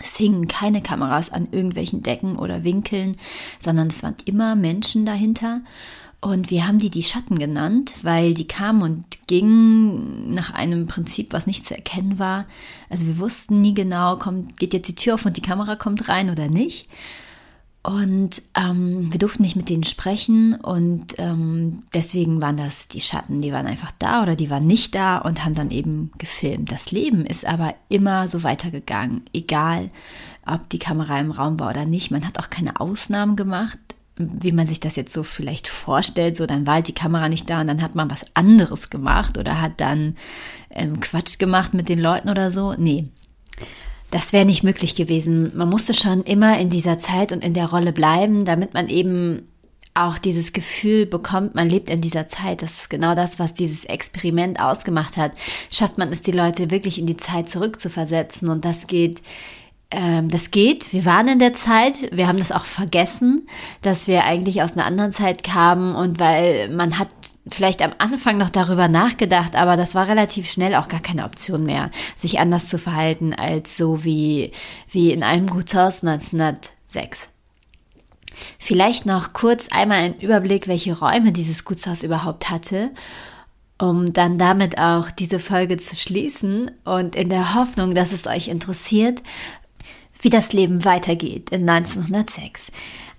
Es 0.00 0.16
hingen 0.16 0.48
keine 0.48 0.80
Kameras 0.80 1.30
an 1.30 1.48
irgendwelchen 1.50 2.02
Decken 2.02 2.36
oder 2.36 2.64
Winkeln, 2.64 3.16
sondern 3.58 3.88
es 3.88 4.02
waren 4.02 4.16
immer 4.24 4.54
Menschen 4.54 5.04
dahinter. 5.04 5.60
Und 6.20 6.50
wir 6.50 6.66
haben 6.66 6.78
die 6.78 6.90
die 6.90 7.02
Schatten 7.02 7.38
genannt, 7.38 7.94
weil 8.02 8.34
die 8.34 8.46
kamen 8.46 8.82
und 8.82 9.04
gingen 9.28 10.34
nach 10.34 10.52
einem 10.52 10.88
Prinzip, 10.88 11.32
was 11.32 11.46
nicht 11.46 11.64
zu 11.64 11.76
erkennen 11.76 12.18
war. 12.18 12.46
Also 12.90 13.06
wir 13.06 13.18
wussten 13.18 13.60
nie 13.60 13.74
genau, 13.74 14.16
kommt, 14.16 14.58
geht 14.58 14.74
jetzt 14.74 14.88
die 14.88 14.96
Tür 14.96 15.14
auf 15.14 15.24
und 15.24 15.36
die 15.36 15.42
Kamera 15.42 15.76
kommt 15.76 16.08
rein 16.08 16.30
oder 16.30 16.48
nicht. 16.48 16.88
Und 17.82 18.42
ähm, 18.54 19.10
wir 19.12 19.18
durften 19.18 19.42
nicht 19.42 19.56
mit 19.56 19.68
denen 19.68 19.84
sprechen 19.84 20.56
und 20.56 21.14
ähm, 21.16 21.84
deswegen 21.94 22.42
waren 22.42 22.56
das 22.56 22.88
die 22.88 23.00
Schatten, 23.00 23.40
die 23.40 23.52
waren 23.52 23.66
einfach 23.66 23.92
da 23.98 24.22
oder 24.22 24.34
die 24.34 24.50
waren 24.50 24.66
nicht 24.66 24.94
da 24.94 25.18
und 25.18 25.44
haben 25.44 25.54
dann 25.54 25.70
eben 25.70 26.10
gefilmt. 26.18 26.72
Das 26.72 26.90
Leben 26.90 27.24
ist 27.24 27.46
aber 27.46 27.74
immer 27.88 28.26
so 28.28 28.42
weitergegangen, 28.42 29.22
egal 29.32 29.90
ob 30.44 30.68
die 30.68 30.80
Kamera 30.80 31.20
im 31.20 31.30
Raum 31.30 31.60
war 31.60 31.70
oder 31.70 31.86
nicht. 31.86 32.10
Man 32.10 32.26
hat 32.26 32.38
auch 32.40 32.50
keine 32.50 32.80
Ausnahmen 32.80 33.36
gemacht, 33.36 33.78
wie 34.18 34.52
man 34.52 34.66
sich 34.66 34.80
das 34.80 34.96
jetzt 34.96 35.14
so 35.14 35.22
vielleicht 35.22 35.68
vorstellt. 35.68 36.36
So, 36.36 36.46
dann 36.46 36.66
war 36.66 36.74
halt 36.74 36.88
die 36.88 36.94
Kamera 36.94 37.28
nicht 37.28 37.48
da 37.48 37.60
und 37.60 37.68
dann 37.68 37.82
hat 37.82 37.94
man 37.94 38.10
was 38.10 38.24
anderes 38.34 38.90
gemacht 38.90 39.38
oder 39.38 39.60
hat 39.60 39.80
dann 39.80 40.16
ähm, 40.70 41.00
Quatsch 41.00 41.38
gemacht 41.38 41.74
mit 41.74 41.88
den 41.88 42.00
Leuten 42.00 42.28
oder 42.28 42.50
so. 42.50 42.74
Nee, 42.76 43.08
das 44.10 44.32
wäre 44.32 44.46
nicht 44.46 44.62
möglich 44.62 44.94
gewesen. 44.94 45.52
Man 45.54 45.68
musste 45.68 45.94
schon 45.94 46.22
immer 46.22 46.58
in 46.58 46.70
dieser 46.70 46.98
Zeit 46.98 47.32
und 47.32 47.44
in 47.44 47.54
der 47.54 47.70
Rolle 47.70 47.92
bleiben, 47.92 48.44
damit 48.44 48.74
man 48.74 48.88
eben 48.88 49.48
auch 49.94 50.18
dieses 50.18 50.52
Gefühl 50.52 51.06
bekommt, 51.06 51.54
man 51.54 51.68
lebt 51.68 51.90
in 51.90 52.00
dieser 52.00 52.28
Zeit. 52.28 52.62
Das 52.62 52.78
ist 52.78 52.90
genau 52.90 53.14
das, 53.14 53.38
was 53.38 53.52
dieses 53.52 53.84
Experiment 53.84 54.60
ausgemacht 54.60 55.16
hat. 55.16 55.32
Schafft 55.70 55.98
man 55.98 56.12
es, 56.12 56.22
die 56.22 56.32
Leute 56.32 56.70
wirklich 56.70 56.98
in 56.98 57.06
die 57.06 57.16
Zeit 57.16 57.50
zurückzuversetzen. 57.50 58.48
Und 58.48 58.64
das 58.64 58.86
geht 58.86 59.22
ähm, 59.90 60.28
das 60.28 60.50
geht. 60.50 60.92
Wir 60.92 61.04
waren 61.04 61.28
in 61.28 61.38
der 61.38 61.54
Zeit, 61.54 62.10
wir 62.12 62.28
haben 62.28 62.38
das 62.38 62.52
auch 62.52 62.66
vergessen, 62.66 63.48
dass 63.80 64.06
wir 64.06 64.24
eigentlich 64.24 64.62
aus 64.62 64.74
einer 64.74 64.84
anderen 64.84 65.12
Zeit 65.12 65.42
kamen 65.42 65.94
und 65.94 66.20
weil 66.20 66.68
man 66.68 66.98
hat 66.98 67.08
vielleicht 67.50 67.80
am 67.80 67.94
Anfang 67.98 68.36
noch 68.36 68.50
darüber 68.50 68.88
nachgedacht, 68.88 69.56
aber 69.56 69.76
das 69.76 69.94
war 69.94 70.06
relativ 70.06 70.50
schnell 70.50 70.74
auch 70.74 70.88
gar 70.88 71.00
keine 71.00 71.24
Option 71.24 71.64
mehr, 71.64 71.90
sich 72.16 72.38
anders 72.38 72.66
zu 72.66 72.78
verhalten 72.78 73.32
als 73.32 73.76
so 73.76 74.04
wie, 74.04 74.52
wie 74.90 75.12
in 75.12 75.22
einem 75.22 75.46
Gutshaus 75.46 76.04
1906. 76.04 77.30
Vielleicht 78.58 79.06
noch 79.06 79.32
kurz 79.32 79.68
einmal 79.70 79.98
ein 79.98 80.20
Überblick, 80.20 80.68
welche 80.68 80.98
Räume 80.98 81.32
dieses 81.32 81.64
Gutshaus 81.64 82.02
überhaupt 82.02 82.50
hatte, 82.50 82.90
um 83.78 84.12
dann 84.12 84.38
damit 84.38 84.78
auch 84.78 85.10
diese 85.10 85.38
Folge 85.38 85.76
zu 85.78 85.96
schließen 85.96 86.70
und 86.84 87.16
in 87.16 87.30
der 87.30 87.54
Hoffnung, 87.54 87.94
dass 87.94 88.12
es 88.12 88.26
euch 88.26 88.48
interessiert, 88.48 89.22
wie 90.20 90.30
das 90.30 90.52
Leben 90.52 90.84
weitergeht 90.84 91.50
in 91.50 91.68
1906. 91.68 92.70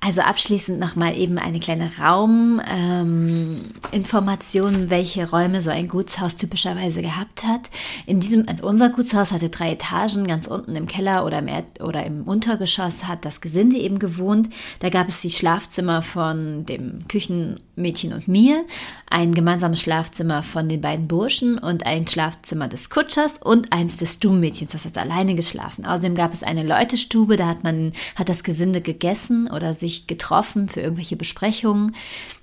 Also 0.01 0.21
abschließend 0.21 0.79
nochmal 0.79 1.17
eben 1.17 1.37
eine 1.37 1.59
kleine 1.59 1.91
Rauminformation, 1.99 4.73
ähm, 4.73 4.89
welche 4.89 5.29
Räume 5.29 5.61
so 5.61 5.71
ein 5.71 5.89
Gutshaus 5.89 6.37
typischerweise 6.37 7.01
gehabt 7.01 7.43
hat. 7.43 7.69
In 8.05 8.21
diesem, 8.21 8.47
also 8.47 8.65
unser 8.65 8.91
Gutshaus 8.91 9.33
hatte 9.33 9.49
drei 9.49 9.73
Etagen, 9.73 10.25
ganz 10.25 10.47
unten 10.47 10.77
im 10.77 10.87
Keller 10.87 11.25
oder 11.25 11.39
im, 11.39 11.49
Erd 11.49 11.81
oder 11.81 12.05
im 12.05 12.23
Untergeschoss 12.23 13.09
hat 13.09 13.25
das 13.25 13.41
Gesinde 13.41 13.75
eben 13.75 13.99
gewohnt. 13.99 14.47
Da 14.79 14.87
gab 14.87 15.09
es 15.09 15.19
die 15.19 15.31
Schlafzimmer 15.31 16.01
von 16.01 16.65
dem 16.65 17.05
Küchenmädchen 17.09 18.13
und 18.13 18.29
mir, 18.29 18.63
ein 19.09 19.33
gemeinsames 19.33 19.81
Schlafzimmer 19.81 20.43
von 20.43 20.69
den 20.69 20.79
beiden 20.79 21.09
Burschen 21.09 21.57
und 21.57 21.85
ein 21.85 22.07
Schlafzimmer 22.07 22.69
des 22.69 22.89
Kutschers 22.89 23.37
und 23.37 23.73
eins 23.73 23.97
des 23.97 24.13
Stubenmädchens, 24.13 24.71
das 24.71 24.85
hat 24.85 24.97
alleine 24.97 25.35
geschlafen. 25.35 25.85
Außerdem 25.85 26.15
gab 26.15 26.33
es 26.33 26.43
eine 26.43 26.63
Leutestube, 26.63 27.35
da 27.35 27.47
hat 27.47 27.65
man, 27.65 27.91
hat 28.15 28.29
das 28.29 28.45
Gesinde 28.45 28.79
gegessen 28.79 29.51
oder 29.51 29.75
sich 29.75 29.88
sich 29.89 30.07
getroffen 30.07 30.67
für 30.67 30.81
irgendwelche 30.81 31.15
Besprechungen. 31.15 31.95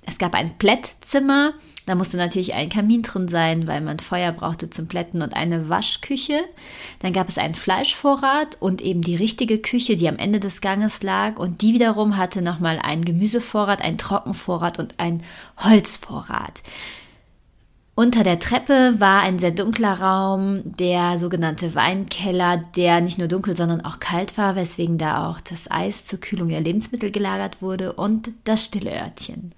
Es 0.05 0.17
gab 0.17 0.35
ein 0.35 0.57
Plättzimmer, 0.57 1.53
da 1.87 1.95
musste 1.95 2.17
natürlich 2.17 2.53
ein 2.53 2.67
Kamin 2.67 3.01
drin 3.01 3.29
sein, 3.29 3.65
weil 3.65 3.79
man 3.79 3.99
Feuer 3.99 4.33
brauchte 4.33 4.69
zum 4.69 4.87
Plätten 4.87 5.21
und 5.21 5.33
eine 5.33 5.69
Waschküche. 5.69 6.43
Dann 6.99 7.13
gab 7.13 7.29
es 7.29 7.37
einen 7.37 7.55
Fleischvorrat 7.55 8.57
und 8.59 8.81
eben 8.81 9.01
die 9.01 9.15
richtige 9.15 9.57
Küche, 9.59 9.95
die 9.95 10.09
am 10.09 10.17
Ende 10.17 10.41
des 10.41 10.59
Ganges 10.59 11.01
lag. 11.01 11.39
Und 11.39 11.61
die 11.61 11.73
wiederum 11.73 12.17
hatte 12.17 12.41
nochmal 12.41 12.79
einen 12.79 13.05
Gemüsevorrat, 13.05 13.81
einen 13.81 13.97
Trockenvorrat 13.97 14.79
und 14.79 14.99
einen 14.99 15.23
Holzvorrat. 15.63 16.61
Unter 17.99 18.23
der 18.23 18.37
Treppe 18.37 18.99
war 18.99 19.21
ein 19.21 19.39
sehr 19.39 19.49
dunkler 19.49 19.99
Raum, 19.99 20.61
der 20.63 21.17
sogenannte 21.17 21.73
Weinkeller, 21.73 22.57
der 22.75 23.01
nicht 23.01 23.17
nur 23.17 23.27
dunkel, 23.27 23.57
sondern 23.57 23.83
auch 23.83 23.99
kalt 23.99 24.37
war, 24.37 24.55
weswegen 24.55 24.99
da 24.99 25.27
auch 25.27 25.41
das 25.41 25.71
Eis 25.71 26.05
zur 26.05 26.19
Kühlung 26.19 26.49
der 26.49 26.61
Lebensmittel 26.61 27.09
gelagert 27.09 27.59
wurde 27.59 27.93
und 27.93 28.29
das 28.43 28.65
stille 28.65 28.91
Örtchen. 28.91 29.51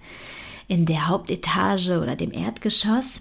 In 0.68 0.86
der 0.86 1.08
Hauptetage 1.08 2.00
oder 2.00 2.16
dem 2.16 2.32
Erdgeschoss 2.32 3.20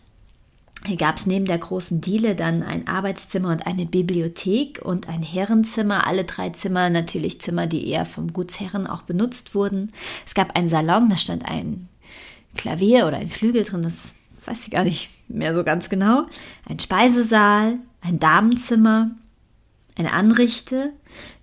gab 0.97 1.17
es 1.17 1.25
neben 1.25 1.43
der 1.43 1.57
großen 1.57 1.99
Diele 1.99 2.33
dann 2.33 2.63
ein 2.63 2.87
Arbeitszimmer 2.87 3.49
und 3.49 3.67
eine 3.67 3.87
Bibliothek 3.87 4.79
und 4.81 5.09
ein 5.09 5.21
Herrenzimmer. 5.21 6.07
Alle 6.07 6.23
drei 6.23 6.51
Zimmer 6.51 6.89
natürlich 6.89 7.41
Zimmer, 7.41 7.67
die 7.67 7.89
eher 7.89 8.05
vom 8.05 8.31
Gutsherren 8.31 8.87
auch 8.87 9.01
benutzt 9.01 9.53
wurden. 9.53 9.91
Es 10.25 10.33
gab 10.33 10.55
einen 10.55 10.69
Salon, 10.69 11.09
da 11.09 11.17
stand 11.17 11.43
ein 11.43 11.89
Klavier 12.55 13.05
oder 13.05 13.17
ein 13.17 13.29
Flügel 13.29 13.65
drin, 13.65 13.81
das 13.81 14.13
weiß 14.45 14.65
ich 14.65 14.71
gar 14.71 14.83
nicht 14.83 15.09
mehr 15.27 15.53
so 15.53 15.63
ganz 15.63 15.89
genau, 15.89 16.25
ein 16.65 16.79
Speisesaal, 16.79 17.77
ein 18.01 18.19
Damenzimmer, 18.19 19.11
eine 19.95 20.13
Anrichte. 20.13 20.93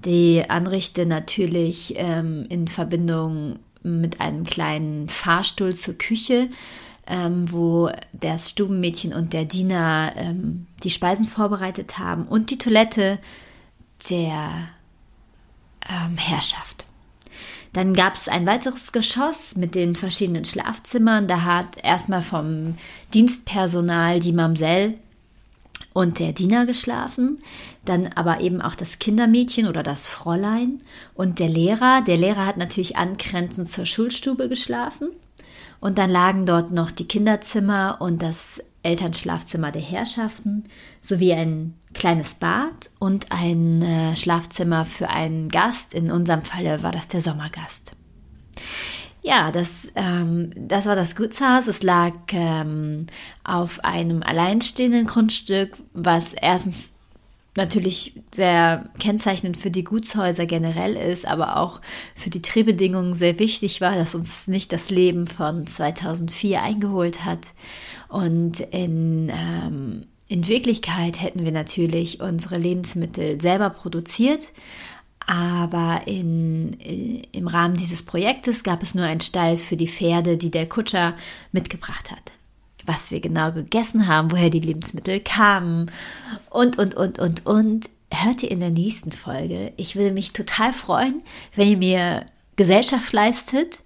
Die 0.04 0.48
Anrichte 0.48 1.06
natürlich 1.06 1.94
ähm, 1.96 2.46
in 2.48 2.68
Verbindung 2.68 3.58
mit 3.82 4.20
einem 4.20 4.44
kleinen 4.44 5.08
Fahrstuhl 5.08 5.74
zur 5.74 5.94
Küche, 5.94 6.48
ähm, 7.06 7.52
wo 7.52 7.90
das 8.12 8.50
Stubenmädchen 8.50 9.12
und 9.12 9.32
der 9.32 9.44
Diener 9.44 10.12
ähm, 10.16 10.66
die 10.82 10.90
Speisen 10.90 11.26
vorbereitet 11.26 11.98
haben 11.98 12.26
und 12.26 12.50
die 12.50 12.58
Toilette 12.58 13.18
der 14.10 14.68
ähm, 15.88 16.16
Herrschaft. 16.16 16.85
Dann 17.76 17.92
gab 17.92 18.14
es 18.14 18.26
ein 18.26 18.46
weiteres 18.46 18.90
Geschoss 18.90 19.54
mit 19.54 19.74
den 19.74 19.94
verschiedenen 19.94 20.46
Schlafzimmern. 20.46 21.28
Da 21.28 21.42
hat 21.42 21.66
erstmal 21.82 22.22
vom 22.22 22.78
Dienstpersonal 23.12 24.18
die 24.18 24.32
Mamsell 24.32 24.94
und 25.92 26.18
der 26.18 26.32
Diener 26.32 26.64
geschlafen, 26.64 27.38
dann 27.84 28.06
aber 28.14 28.40
eben 28.40 28.62
auch 28.62 28.76
das 28.76 28.98
Kindermädchen 28.98 29.68
oder 29.68 29.82
das 29.82 30.06
Fräulein 30.06 30.80
und 31.12 31.38
der 31.38 31.50
Lehrer. 31.50 32.00
Der 32.00 32.16
Lehrer 32.16 32.46
hat 32.46 32.56
natürlich 32.56 32.96
angrenzend 32.96 33.68
zur 33.68 33.84
Schulstube 33.84 34.48
geschlafen 34.48 35.10
und 35.78 35.98
dann 35.98 36.08
lagen 36.08 36.46
dort 36.46 36.72
noch 36.72 36.90
die 36.90 37.06
Kinderzimmer 37.06 37.98
und 38.00 38.22
das 38.22 38.62
Elternschlafzimmer 38.84 39.70
der 39.70 39.82
Herrschaften 39.82 40.64
sowie 41.02 41.34
ein 41.34 41.74
kleines 41.96 42.34
Bad 42.34 42.90
und 42.98 43.32
ein 43.32 43.82
äh, 43.82 44.16
Schlafzimmer 44.16 44.84
für 44.84 45.08
einen 45.08 45.48
Gast. 45.48 45.94
In 45.94 46.10
unserem 46.10 46.42
Falle 46.42 46.82
war 46.82 46.92
das 46.92 47.08
der 47.08 47.20
Sommergast. 47.20 47.96
Ja, 49.22 49.50
das, 49.50 49.90
ähm, 49.96 50.50
das 50.54 50.86
war 50.86 50.94
das 50.94 51.16
Gutshaus. 51.16 51.66
Es 51.66 51.82
lag 51.82 52.12
ähm, 52.30 53.06
auf 53.42 53.84
einem 53.84 54.22
alleinstehenden 54.22 55.06
Grundstück, 55.06 55.76
was 55.92 56.32
erstens 56.32 56.92
natürlich 57.56 58.12
sehr 58.32 58.90
kennzeichnend 59.00 59.56
für 59.56 59.70
die 59.70 59.82
Gutshäuser 59.82 60.46
generell 60.46 60.94
ist, 60.94 61.26
aber 61.26 61.56
auch 61.56 61.80
für 62.14 62.30
die 62.30 62.42
Drehbedingungen 62.42 63.14
sehr 63.14 63.38
wichtig 63.38 63.80
war, 63.80 63.96
dass 63.96 64.14
uns 64.14 64.46
nicht 64.46 64.72
das 64.72 64.90
Leben 64.90 65.26
von 65.26 65.66
2004 65.66 66.62
eingeholt 66.62 67.24
hat. 67.24 67.52
Und 68.08 68.60
in 68.60 69.32
ähm, 69.34 70.06
in 70.28 70.48
Wirklichkeit 70.48 71.20
hätten 71.20 71.44
wir 71.44 71.52
natürlich 71.52 72.20
unsere 72.20 72.58
Lebensmittel 72.58 73.40
selber 73.40 73.70
produziert, 73.70 74.48
aber 75.26 76.02
in, 76.06 76.74
in, 76.74 77.24
im 77.32 77.48
Rahmen 77.48 77.74
dieses 77.74 78.04
Projektes 78.04 78.62
gab 78.62 78.82
es 78.82 78.94
nur 78.94 79.04
einen 79.04 79.20
Stall 79.20 79.56
für 79.56 79.76
die 79.76 79.88
Pferde, 79.88 80.36
die 80.36 80.50
der 80.50 80.68
Kutscher 80.68 81.14
mitgebracht 81.52 82.10
hat. 82.10 82.32
Was 82.86 83.10
wir 83.10 83.20
genau 83.20 83.50
gegessen 83.50 84.06
haben, 84.06 84.30
woher 84.30 84.50
die 84.50 84.60
Lebensmittel 84.60 85.20
kamen 85.20 85.90
und, 86.50 86.78
und, 86.78 86.94
und, 86.94 87.18
und, 87.18 87.46
und, 87.46 87.90
hört 88.12 88.44
ihr 88.44 88.50
in 88.52 88.60
der 88.60 88.70
nächsten 88.70 89.10
Folge. 89.10 89.72
Ich 89.76 89.96
würde 89.96 90.12
mich 90.12 90.32
total 90.32 90.72
freuen, 90.72 91.22
wenn 91.56 91.68
ihr 91.68 91.76
mir 91.76 92.26
Gesellschaft 92.54 93.12
leistet 93.12 93.80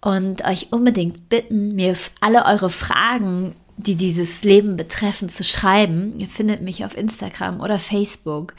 und 0.00 0.44
euch 0.44 0.72
unbedingt 0.72 1.28
bitten, 1.28 1.74
mir 1.76 1.96
alle 2.20 2.44
eure 2.44 2.68
Fragen 2.68 3.54
die 3.76 3.96
dieses 3.96 4.44
Leben 4.44 4.76
betreffen, 4.76 5.28
zu 5.28 5.44
schreiben. 5.44 6.18
Ihr 6.18 6.28
findet 6.28 6.62
mich 6.62 6.84
auf 6.84 6.96
Instagram 6.96 7.60
oder 7.60 7.78
Facebook. 7.78 8.54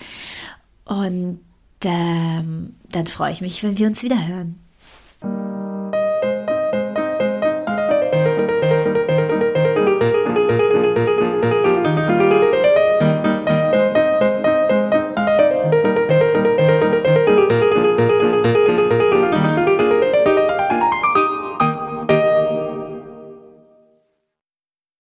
Und 0.84 1.39
ähm, 1.84 2.75
dann 2.89 3.08
freue 3.08 3.32
ich 3.32 3.41
mich, 3.41 3.63
wenn 3.63 3.78
wir 3.78 3.88
uns 3.88 4.04
wieder 4.04 4.28
hören. 4.28 4.60